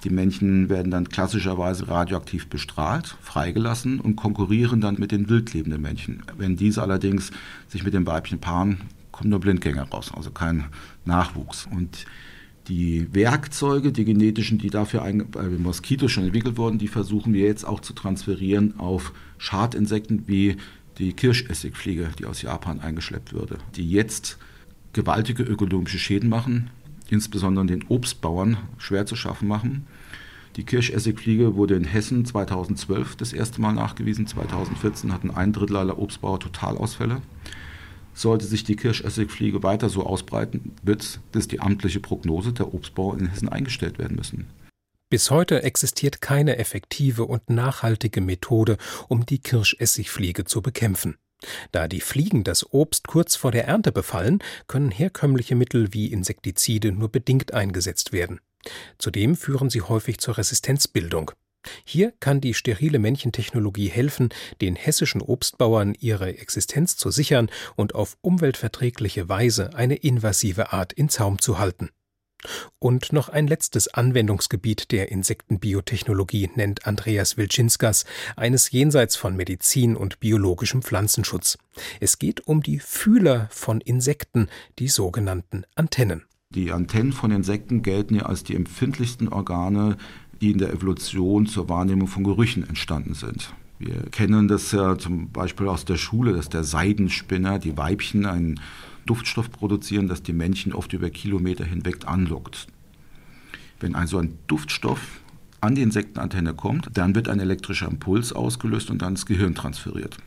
Die 0.04 0.10
Männchen 0.10 0.68
werden 0.68 0.90
dann 0.90 1.08
klassischerweise 1.08 1.88
radioaktiv 1.88 2.48
bestrahlt, 2.48 3.16
freigelassen 3.22 4.00
und 4.00 4.16
konkurrieren 4.16 4.82
dann 4.82 4.96
mit 4.98 5.10
den 5.10 5.28
wildlebenden 5.30 5.80
Männchen. 5.80 6.22
Wenn 6.36 6.56
diese 6.56 6.82
allerdings 6.82 7.30
sich 7.68 7.82
mit 7.82 7.94
den 7.94 8.06
Weibchen 8.06 8.40
paaren, 8.40 8.82
kommen 9.10 9.30
nur 9.30 9.40
Blindgänger 9.40 9.88
raus, 9.88 10.12
also 10.14 10.30
kein 10.30 10.66
Nachwuchs. 11.04 11.66
Und 11.66 12.04
die 12.68 13.12
Werkzeuge, 13.14 13.92
die 13.92 14.04
genetischen, 14.04 14.58
die 14.58 14.70
dafür 14.70 15.00
bei 15.32 15.48
Moskitos 15.48 16.12
schon 16.12 16.24
entwickelt 16.24 16.58
wurden, 16.58 16.78
die 16.78 16.88
versuchen 16.88 17.32
wir 17.32 17.46
jetzt 17.46 17.64
auch 17.64 17.80
zu 17.80 17.94
transferieren 17.94 18.78
auf 18.78 19.12
Schadinsekten 19.38 20.24
wie 20.26 20.56
die 20.98 21.12
Kirschessigfliege, 21.12 22.10
die 22.18 22.26
aus 22.26 22.42
Japan 22.42 22.80
eingeschleppt 22.80 23.32
würde, 23.32 23.58
die 23.76 23.90
jetzt 23.90 24.38
gewaltige 24.92 25.42
ökonomische 25.42 25.98
Schäden 25.98 26.28
machen, 26.28 26.70
insbesondere 27.08 27.66
den 27.66 27.84
Obstbauern 27.88 28.58
schwer 28.76 29.06
zu 29.06 29.16
schaffen 29.16 29.48
machen. 29.48 29.86
Die 30.56 30.64
Kirschessigfliege 30.64 31.54
wurde 31.54 31.76
in 31.76 31.84
Hessen 31.84 32.24
2012 32.24 33.16
das 33.16 33.32
erste 33.32 33.60
Mal 33.60 33.72
nachgewiesen. 33.72 34.26
2014 34.26 35.12
hatten 35.12 35.30
ein 35.30 35.52
Drittel 35.52 35.76
aller 35.76 35.98
Obstbauer 35.98 36.40
Totalausfälle. 36.40 37.22
Sollte 38.18 38.46
sich 38.46 38.64
die 38.64 38.74
Kirschessigfliege 38.74 39.62
weiter 39.62 39.88
so 39.88 40.04
ausbreiten, 40.04 40.72
wird 40.82 41.20
das 41.30 41.46
die 41.46 41.60
amtliche 41.60 42.00
Prognose 42.00 42.52
der 42.52 42.74
Obstbauer 42.74 43.16
in 43.16 43.28
Hessen 43.28 43.48
eingestellt 43.48 44.00
werden 44.00 44.16
müssen. 44.16 44.46
Bis 45.08 45.30
heute 45.30 45.62
existiert 45.62 46.20
keine 46.20 46.58
effektive 46.58 47.26
und 47.26 47.48
nachhaltige 47.48 48.20
Methode, 48.20 48.76
um 49.06 49.24
die 49.24 49.38
Kirschessigfliege 49.38 50.44
zu 50.44 50.62
bekämpfen. 50.62 51.16
Da 51.70 51.86
die 51.86 52.00
Fliegen 52.00 52.42
das 52.42 52.72
Obst 52.72 53.06
kurz 53.06 53.36
vor 53.36 53.52
der 53.52 53.68
Ernte 53.68 53.92
befallen, 53.92 54.40
können 54.66 54.90
herkömmliche 54.90 55.54
Mittel 55.54 55.94
wie 55.94 56.08
Insektizide 56.08 56.90
nur 56.90 57.10
bedingt 57.10 57.54
eingesetzt 57.54 58.10
werden. 58.10 58.40
Zudem 58.98 59.36
führen 59.36 59.70
sie 59.70 59.82
häufig 59.82 60.18
zur 60.18 60.38
Resistenzbildung. 60.38 61.30
Hier 61.84 62.12
kann 62.20 62.40
die 62.40 62.54
sterile 62.54 62.98
Männchentechnologie 62.98 63.88
helfen, 63.88 64.28
den 64.60 64.76
hessischen 64.76 65.22
Obstbauern 65.22 65.94
ihre 65.98 66.38
Existenz 66.38 66.96
zu 66.96 67.10
sichern 67.10 67.50
und 67.76 67.94
auf 67.94 68.16
umweltverträgliche 68.20 69.28
Weise 69.28 69.74
eine 69.74 69.96
invasive 69.96 70.72
Art 70.72 70.92
in 70.92 71.08
Zaum 71.08 71.38
zu 71.38 71.58
halten. 71.58 71.90
Und 72.78 73.12
noch 73.12 73.28
ein 73.28 73.48
letztes 73.48 73.88
Anwendungsgebiet 73.88 74.92
der 74.92 75.10
Insektenbiotechnologie 75.10 76.50
nennt 76.54 76.86
Andreas 76.86 77.36
Wilczynskas, 77.36 78.04
eines 78.36 78.70
jenseits 78.70 79.16
von 79.16 79.34
Medizin 79.34 79.96
und 79.96 80.20
biologischem 80.20 80.82
Pflanzenschutz. 80.82 81.58
Es 82.00 82.18
geht 82.18 82.46
um 82.46 82.62
die 82.62 82.78
Fühler 82.78 83.48
von 83.50 83.80
Insekten, 83.80 84.48
die 84.78 84.88
sogenannten 84.88 85.64
Antennen. 85.74 86.24
Die 86.50 86.72
Antennen 86.72 87.12
von 87.12 87.30
Insekten 87.30 87.82
gelten 87.82 88.14
ja 88.14 88.22
als 88.22 88.42
die 88.42 88.54
empfindlichsten 88.54 89.28
Organe, 89.28 89.98
die 90.40 90.50
in 90.50 90.58
der 90.58 90.72
Evolution 90.72 91.46
zur 91.46 91.68
Wahrnehmung 91.68 92.08
von 92.08 92.24
Gerüchen 92.24 92.68
entstanden 92.68 93.14
sind. 93.14 93.52
Wir 93.78 94.02
kennen 94.10 94.48
das 94.48 94.72
ja 94.72 94.98
zum 94.98 95.30
Beispiel 95.30 95.68
aus 95.68 95.84
der 95.84 95.96
Schule, 95.96 96.32
dass 96.32 96.48
der 96.48 96.64
Seidenspinner, 96.64 97.58
die 97.58 97.76
Weibchen, 97.76 98.26
einen 98.26 98.60
Duftstoff 99.06 99.50
produzieren, 99.50 100.08
das 100.08 100.22
die 100.22 100.32
Männchen 100.32 100.72
oft 100.72 100.92
über 100.92 101.10
Kilometer 101.10 101.64
hinweg 101.64 102.06
anlockt. 102.06 102.66
Wenn 103.80 103.94
also 103.94 104.18
ein 104.18 104.36
Duftstoff 104.48 105.20
an 105.60 105.74
die 105.74 105.82
Insektenantenne 105.82 106.54
kommt, 106.54 106.90
dann 106.94 107.14
wird 107.14 107.28
ein 107.28 107.40
elektrischer 107.40 107.88
Impuls 107.88 108.32
ausgelöst 108.32 108.90
und 108.90 109.02
dann 109.02 109.12
ins 109.12 109.26
Gehirn 109.26 109.54
transferiert. 109.54 110.18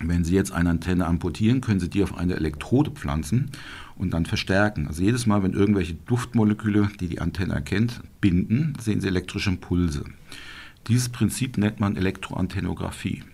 Wenn 0.00 0.24
Sie 0.24 0.34
jetzt 0.34 0.52
eine 0.52 0.70
Antenne 0.70 1.06
amputieren, 1.06 1.60
können 1.60 1.80
Sie 1.80 1.90
die 1.90 2.04
auf 2.04 2.16
eine 2.16 2.36
Elektrode 2.36 2.92
pflanzen 2.92 3.50
und 3.96 4.10
dann 4.14 4.26
verstärken. 4.26 4.86
Also 4.86 5.02
jedes 5.02 5.26
Mal, 5.26 5.42
wenn 5.42 5.54
irgendwelche 5.54 5.94
Duftmoleküle, 5.94 6.88
die 7.00 7.08
die 7.08 7.20
Antenne 7.20 7.54
erkennt, 7.54 8.00
binden, 8.20 8.74
sehen 8.80 9.00
Sie 9.00 9.08
elektrische 9.08 9.50
Impulse. 9.50 10.04
Dieses 10.86 11.08
Prinzip 11.08 11.58
nennt 11.58 11.80
man 11.80 11.96
Elektroantennographie. 11.96 13.24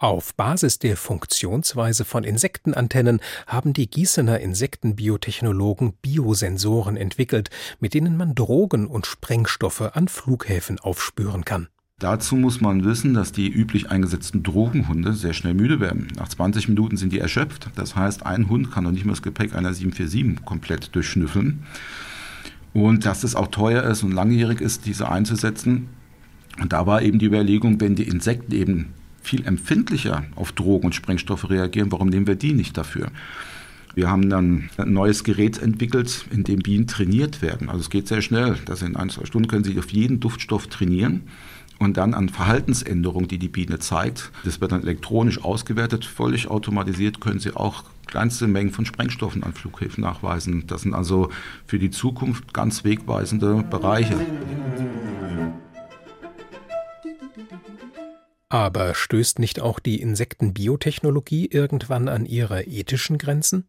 Auf 0.00 0.34
Basis 0.34 0.78
der 0.78 0.96
Funktionsweise 0.96 2.04
von 2.04 2.22
Insektenantennen 2.22 3.20
haben 3.48 3.72
die 3.72 3.90
Gießener 3.90 4.38
Insektenbiotechnologen 4.38 5.92
Biosensoren 5.94 6.96
entwickelt, 6.96 7.50
mit 7.80 7.94
denen 7.94 8.16
man 8.16 8.36
Drogen 8.36 8.86
und 8.86 9.06
Sprengstoffe 9.06 9.80
an 9.80 10.06
Flughäfen 10.06 10.78
aufspüren 10.78 11.44
kann. 11.44 11.68
Dazu 11.98 12.36
muss 12.36 12.60
man 12.60 12.84
wissen, 12.84 13.12
dass 13.12 13.32
die 13.32 13.50
üblich 13.52 13.90
eingesetzten 13.90 14.44
Drogenhunde 14.44 15.14
sehr 15.14 15.32
schnell 15.32 15.54
müde 15.54 15.80
werden. 15.80 16.06
Nach 16.16 16.28
20 16.28 16.68
Minuten 16.68 16.96
sind 16.96 17.12
die 17.12 17.18
erschöpft. 17.18 17.70
Das 17.74 17.96
heißt, 17.96 18.24
ein 18.24 18.48
Hund 18.48 18.70
kann 18.70 18.84
noch 18.84 18.92
nicht 18.92 19.04
mal 19.04 19.12
das 19.12 19.22
Gepäck 19.22 19.56
einer 19.56 19.74
747 19.74 20.44
komplett 20.44 20.94
durchschnüffeln. 20.94 21.64
Und 22.72 23.04
dass 23.04 23.24
es 23.24 23.34
auch 23.34 23.48
teuer 23.48 23.82
ist 23.82 24.04
und 24.04 24.12
langjährig 24.12 24.60
ist, 24.60 24.86
diese 24.86 25.10
einzusetzen. 25.10 25.88
Und 26.60 26.72
da 26.72 26.86
war 26.86 27.02
eben 27.02 27.18
die 27.18 27.26
Überlegung, 27.26 27.80
wenn 27.80 27.96
die 27.96 28.06
Insekten 28.06 28.54
eben 28.54 28.86
viel 29.20 29.44
empfindlicher 29.44 30.24
auf 30.36 30.52
Drogen 30.52 30.86
und 30.86 30.94
Sprengstoffe 30.94 31.50
reagieren. 31.50 31.90
Warum 31.90 32.10
nehmen 32.10 32.28
wir 32.28 32.36
die 32.36 32.52
nicht 32.52 32.76
dafür? 32.76 33.08
Wir 33.96 34.08
haben 34.08 34.30
dann 34.30 34.70
ein 34.76 34.92
neues 34.92 35.24
Gerät 35.24 35.60
entwickelt, 35.60 36.26
in 36.30 36.44
dem 36.44 36.60
Bienen 36.60 36.86
trainiert 36.86 37.42
werden. 37.42 37.68
Also 37.68 37.80
es 37.80 37.90
geht 37.90 38.06
sehr 38.06 38.22
schnell. 38.22 38.56
Das 38.66 38.82
in 38.82 38.94
ein, 38.94 39.10
zwei 39.10 39.24
Stunden 39.24 39.48
können 39.48 39.64
Sie 39.64 39.76
auf 39.76 39.90
jeden 39.90 40.20
Duftstoff 40.20 40.68
trainieren 40.68 41.22
und 41.78 41.96
dann 41.96 42.14
an 42.14 42.28
Verhaltensänderungen, 42.28 43.28
die 43.28 43.38
die 43.38 43.48
Biene 43.48 43.78
zeigt. 43.78 44.30
Das 44.44 44.60
wird 44.60 44.72
dann 44.72 44.82
elektronisch 44.82 45.42
ausgewertet, 45.42 46.04
völlig 46.04 46.48
automatisiert 46.48 47.20
können 47.20 47.40
Sie 47.40 47.54
auch 47.54 47.84
kleinste 48.06 48.46
Mengen 48.46 48.72
von 48.72 48.86
Sprengstoffen 48.86 49.42
an 49.44 49.52
Flughäfen 49.52 50.02
nachweisen. 50.02 50.66
Das 50.66 50.82
sind 50.82 50.94
also 50.94 51.30
für 51.66 51.78
die 51.78 51.90
Zukunft 51.90 52.52
ganz 52.54 52.84
wegweisende 52.84 53.62
Bereiche. 53.70 54.16
Aber 58.50 58.94
stößt 58.94 59.38
nicht 59.38 59.60
auch 59.60 59.78
die 59.78 60.00
Insektenbiotechnologie 60.00 61.46
irgendwann 61.46 62.08
an 62.08 62.24
ihre 62.24 62.62
ethischen 62.62 63.18
Grenzen? 63.18 63.68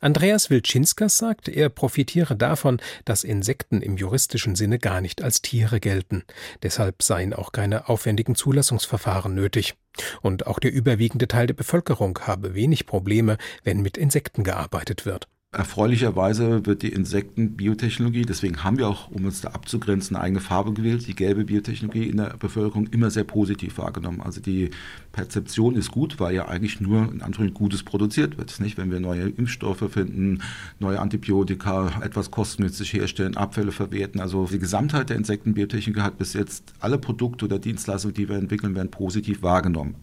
Andreas 0.00 0.50
Wilczynskas 0.50 1.18
sagt, 1.18 1.48
er 1.48 1.68
profitiere 1.68 2.36
davon, 2.36 2.80
dass 3.04 3.24
Insekten 3.24 3.82
im 3.82 3.96
juristischen 3.96 4.54
Sinne 4.54 4.78
gar 4.78 5.00
nicht 5.00 5.22
als 5.22 5.42
Tiere 5.42 5.80
gelten. 5.80 6.24
Deshalb 6.62 7.02
seien 7.02 7.32
auch 7.32 7.52
keine 7.52 7.88
aufwendigen 7.88 8.34
Zulassungsverfahren 8.34 9.34
nötig. 9.34 9.74
Und 10.22 10.46
auch 10.46 10.58
der 10.58 10.72
überwiegende 10.72 11.28
Teil 11.28 11.46
der 11.46 11.54
Bevölkerung 11.54 12.18
habe 12.22 12.54
wenig 12.54 12.86
Probleme, 12.86 13.38
wenn 13.62 13.80
mit 13.80 13.96
Insekten 13.96 14.42
gearbeitet 14.44 15.06
wird. 15.06 15.28
Erfreulicherweise 15.54 16.66
wird 16.66 16.82
die 16.82 16.88
Insektenbiotechnologie, 16.88 18.22
deswegen 18.22 18.64
haben 18.64 18.76
wir 18.76 18.88
auch, 18.88 19.08
um 19.12 19.24
uns 19.24 19.40
da 19.40 19.50
abzugrenzen, 19.50 20.16
eine 20.16 20.24
eigene 20.24 20.40
Farbe 20.40 20.72
gewählt, 20.72 21.06
die 21.06 21.14
gelbe 21.14 21.44
Biotechnologie 21.44 22.08
in 22.08 22.16
der 22.16 22.36
Bevölkerung 22.36 22.88
immer 22.88 23.08
sehr 23.10 23.22
positiv 23.22 23.78
wahrgenommen. 23.78 24.20
Also 24.20 24.40
die 24.40 24.70
Perzeption 25.12 25.76
ist 25.76 25.92
gut, 25.92 26.18
weil 26.18 26.34
ja 26.34 26.48
eigentlich 26.48 26.80
nur 26.80 27.02
in 27.02 27.22
Anführungszeichen 27.22 27.54
Gutes 27.54 27.84
produziert 27.84 28.36
wird. 28.36 28.58
Nicht, 28.58 28.78
wenn 28.78 28.90
wir 28.90 28.98
neue 28.98 29.28
Impfstoffe 29.28 29.88
finden, 29.92 30.42
neue 30.80 30.98
Antibiotika 30.98 32.00
etwas 32.02 32.32
kostengünstig 32.32 32.92
herstellen, 32.92 33.36
Abfälle 33.36 33.70
verwerten. 33.70 34.20
Also 34.20 34.48
die 34.50 34.58
Gesamtheit 34.58 35.10
der 35.10 35.16
Insektenbiotechnologie 35.16 36.02
hat 36.02 36.18
bis 36.18 36.32
jetzt 36.32 36.72
alle 36.80 36.98
Produkte 36.98 37.44
oder 37.44 37.60
Dienstleistungen, 37.60 38.14
die 38.14 38.28
wir 38.28 38.36
entwickeln, 38.36 38.74
werden 38.74 38.90
positiv 38.90 39.42
wahrgenommen. 39.42 39.94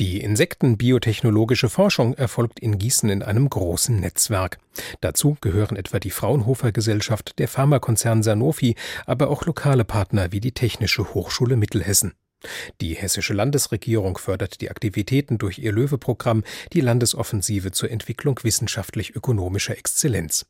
Die 0.00 0.20
insektenbiotechnologische 0.20 1.68
Forschung 1.68 2.14
erfolgt 2.14 2.58
in 2.58 2.78
Gießen 2.78 3.08
in 3.10 3.22
einem 3.22 3.48
großen 3.48 4.00
Netzwerk. 4.00 4.58
Dazu 5.00 5.36
gehören 5.40 5.76
etwa 5.76 6.00
die 6.00 6.10
Fraunhofer 6.10 6.72
Gesellschaft, 6.72 7.38
der 7.38 7.46
Pharmakonzern 7.46 8.24
Sanofi, 8.24 8.74
aber 9.06 9.30
auch 9.30 9.46
lokale 9.46 9.84
Partner 9.84 10.32
wie 10.32 10.40
die 10.40 10.50
Technische 10.50 11.14
Hochschule 11.14 11.54
Mittelhessen. 11.54 12.14
Die 12.80 12.94
hessische 12.94 13.34
Landesregierung 13.34 14.18
fördert 14.18 14.60
die 14.60 14.68
Aktivitäten 14.68 15.38
durch 15.38 15.60
ihr 15.60 15.70
Löwe-Programm, 15.70 16.42
die 16.72 16.80
Landesoffensive 16.80 17.70
zur 17.70 17.90
Entwicklung 17.90 18.40
wissenschaftlich-ökonomischer 18.42 19.78
Exzellenz. 19.78 20.44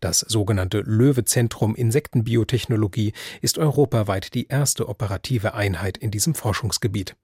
Das 0.00 0.20
sogenannte 0.20 0.80
Löwe-Zentrum 0.80 1.76
Insektenbiotechnologie 1.76 3.12
ist 3.40 3.58
europaweit 3.58 4.34
die 4.34 4.48
erste 4.48 4.88
operative 4.88 5.54
Einheit 5.54 5.96
in 5.98 6.10
diesem 6.10 6.34
Forschungsgebiet. 6.34 7.14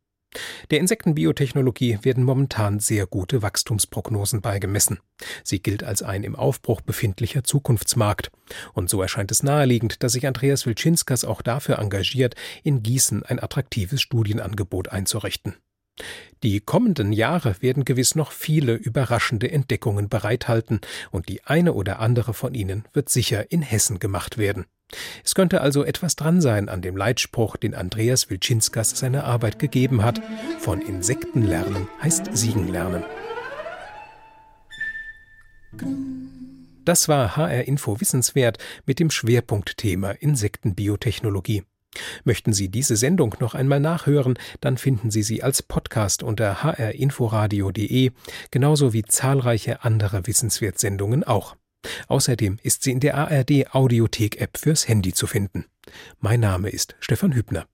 Der 0.71 0.81
Insektenbiotechnologie 0.81 1.99
werden 2.03 2.25
momentan 2.25 2.81
sehr 2.81 3.07
gute 3.07 3.43
Wachstumsprognosen 3.43 4.41
beigemessen. 4.41 5.01
Sie 5.43 5.61
gilt 5.61 5.85
als 5.85 6.03
ein 6.03 6.25
im 6.25 6.37
Aufbruch 6.37 6.81
befindlicher 6.81 7.45
Zukunftsmarkt. 7.45 8.31
Und 8.73 8.91
so 8.91 9.01
erscheint 9.03 9.31
es 9.31 9.43
naheliegend, 9.43 10.03
dass 10.03 10.13
sich 10.13 10.27
Andreas 10.27 10.67
Wilczynskas 10.67 11.25
auch 11.25 11.43
dafür 11.43 11.79
engagiert, 11.79 12.35
in 12.63 12.83
Gießen 12.83 13.23
ein 13.23 13.41
attraktives 13.41 14.01
Studienangebot 14.01 14.89
einzurichten. 14.89 15.57
Die 16.43 16.61
kommenden 16.61 17.13
Jahre 17.13 17.57
werden 17.61 17.85
gewiss 17.85 18.15
noch 18.15 18.33
viele 18.33 18.75
überraschende 18.75 19.51
Entdeckungen 19.51 20.09
bereithalten, 20.09 20.81
und 21.11 21.29
die 21.29 21.45
eine 21.45 21.73
oder 21.73 22.01
andere 22.01 22.35
von 22.35 22.55
ihnen 22.55 22.85
wird 22.93 23.09
sicher 23.09 23.51
in 23.51 23.63
Hessen 23.63 23.99
gemacht 23.99 24.37
werden. 24.37 24.67
Es 25.25 25.35
könnte 25.35 25.61
also 25.61 25.85
etwas 25.85 26.17
dran 26.17 26.41
sein 26.41 26.69
an 26.69 26.83
dem 26.83 26.97
Leitspruch, 26.97 27.57
den 27.57 27.75
Andreas 27.75 28.31
Wilczynskas 28.31 28.91
seiner 28.91 29.25
Arbeit 29.25 29.59
gegeben 29.59 30.03
hat: 30.03 30.21
Von 30.59 30.83
Insekten 30.83 31.43
lernen 31.43 31.89
heißt 32.03 32.37
Siegen 32.37 32.69
lernen. 32.69 33.05
Das 36.85 37.09
war 37.09 37.37
HR 37.37 37.65
Info 37.65 38.01
Wissenswert 38.01 38.59
mit 38.85 39.01
dem 39.01 39.11
Schwerpunktthema 39.11 40.11
Insektenbiotechnologie. 40.11 41.65
Möchten 42.25 42.53
Sie 42.53 42.69
diese 42.69 42.97
Sendung 42.97 43.37
noch 43.41 43.55
einmal 43.55 43.81
nachhören, 43.81 44.39
dann 44.61 44.77
finden 44.79 45.11
Sie 45.11 45.23
sie 45.23 45.43
als 45.43 45.63
Podcast 45.63 46.23
unter 46.23 46.63
hrinforadio.de, 46.63 48.11
genauso 48.51 48.93
wie 48.93 49.03
zahlreiche 49.03 49.85
andere 49.85 50.27
Wissenswertsendungen 50.27 51.25
auch. 51.25 51.57
Außerdem 52.09 52.59
ist 52.63 52.83
sie 52.83 52.93
in 52.93 53.01
der 53.01 53.17
ARD 53.17 53.75
Audiothek 53.75 54.41
App 54.41 54.57
fürs 54.57 54.89
Handy 54.89 55.13
zu 55.13 55.27
finden. 55.27 55.67
Mein 56.19 56.41
Name 56.41 56.71
ist 56.71 56.97
Stefan 57.01 57.35
Hübner. 57.35 57.67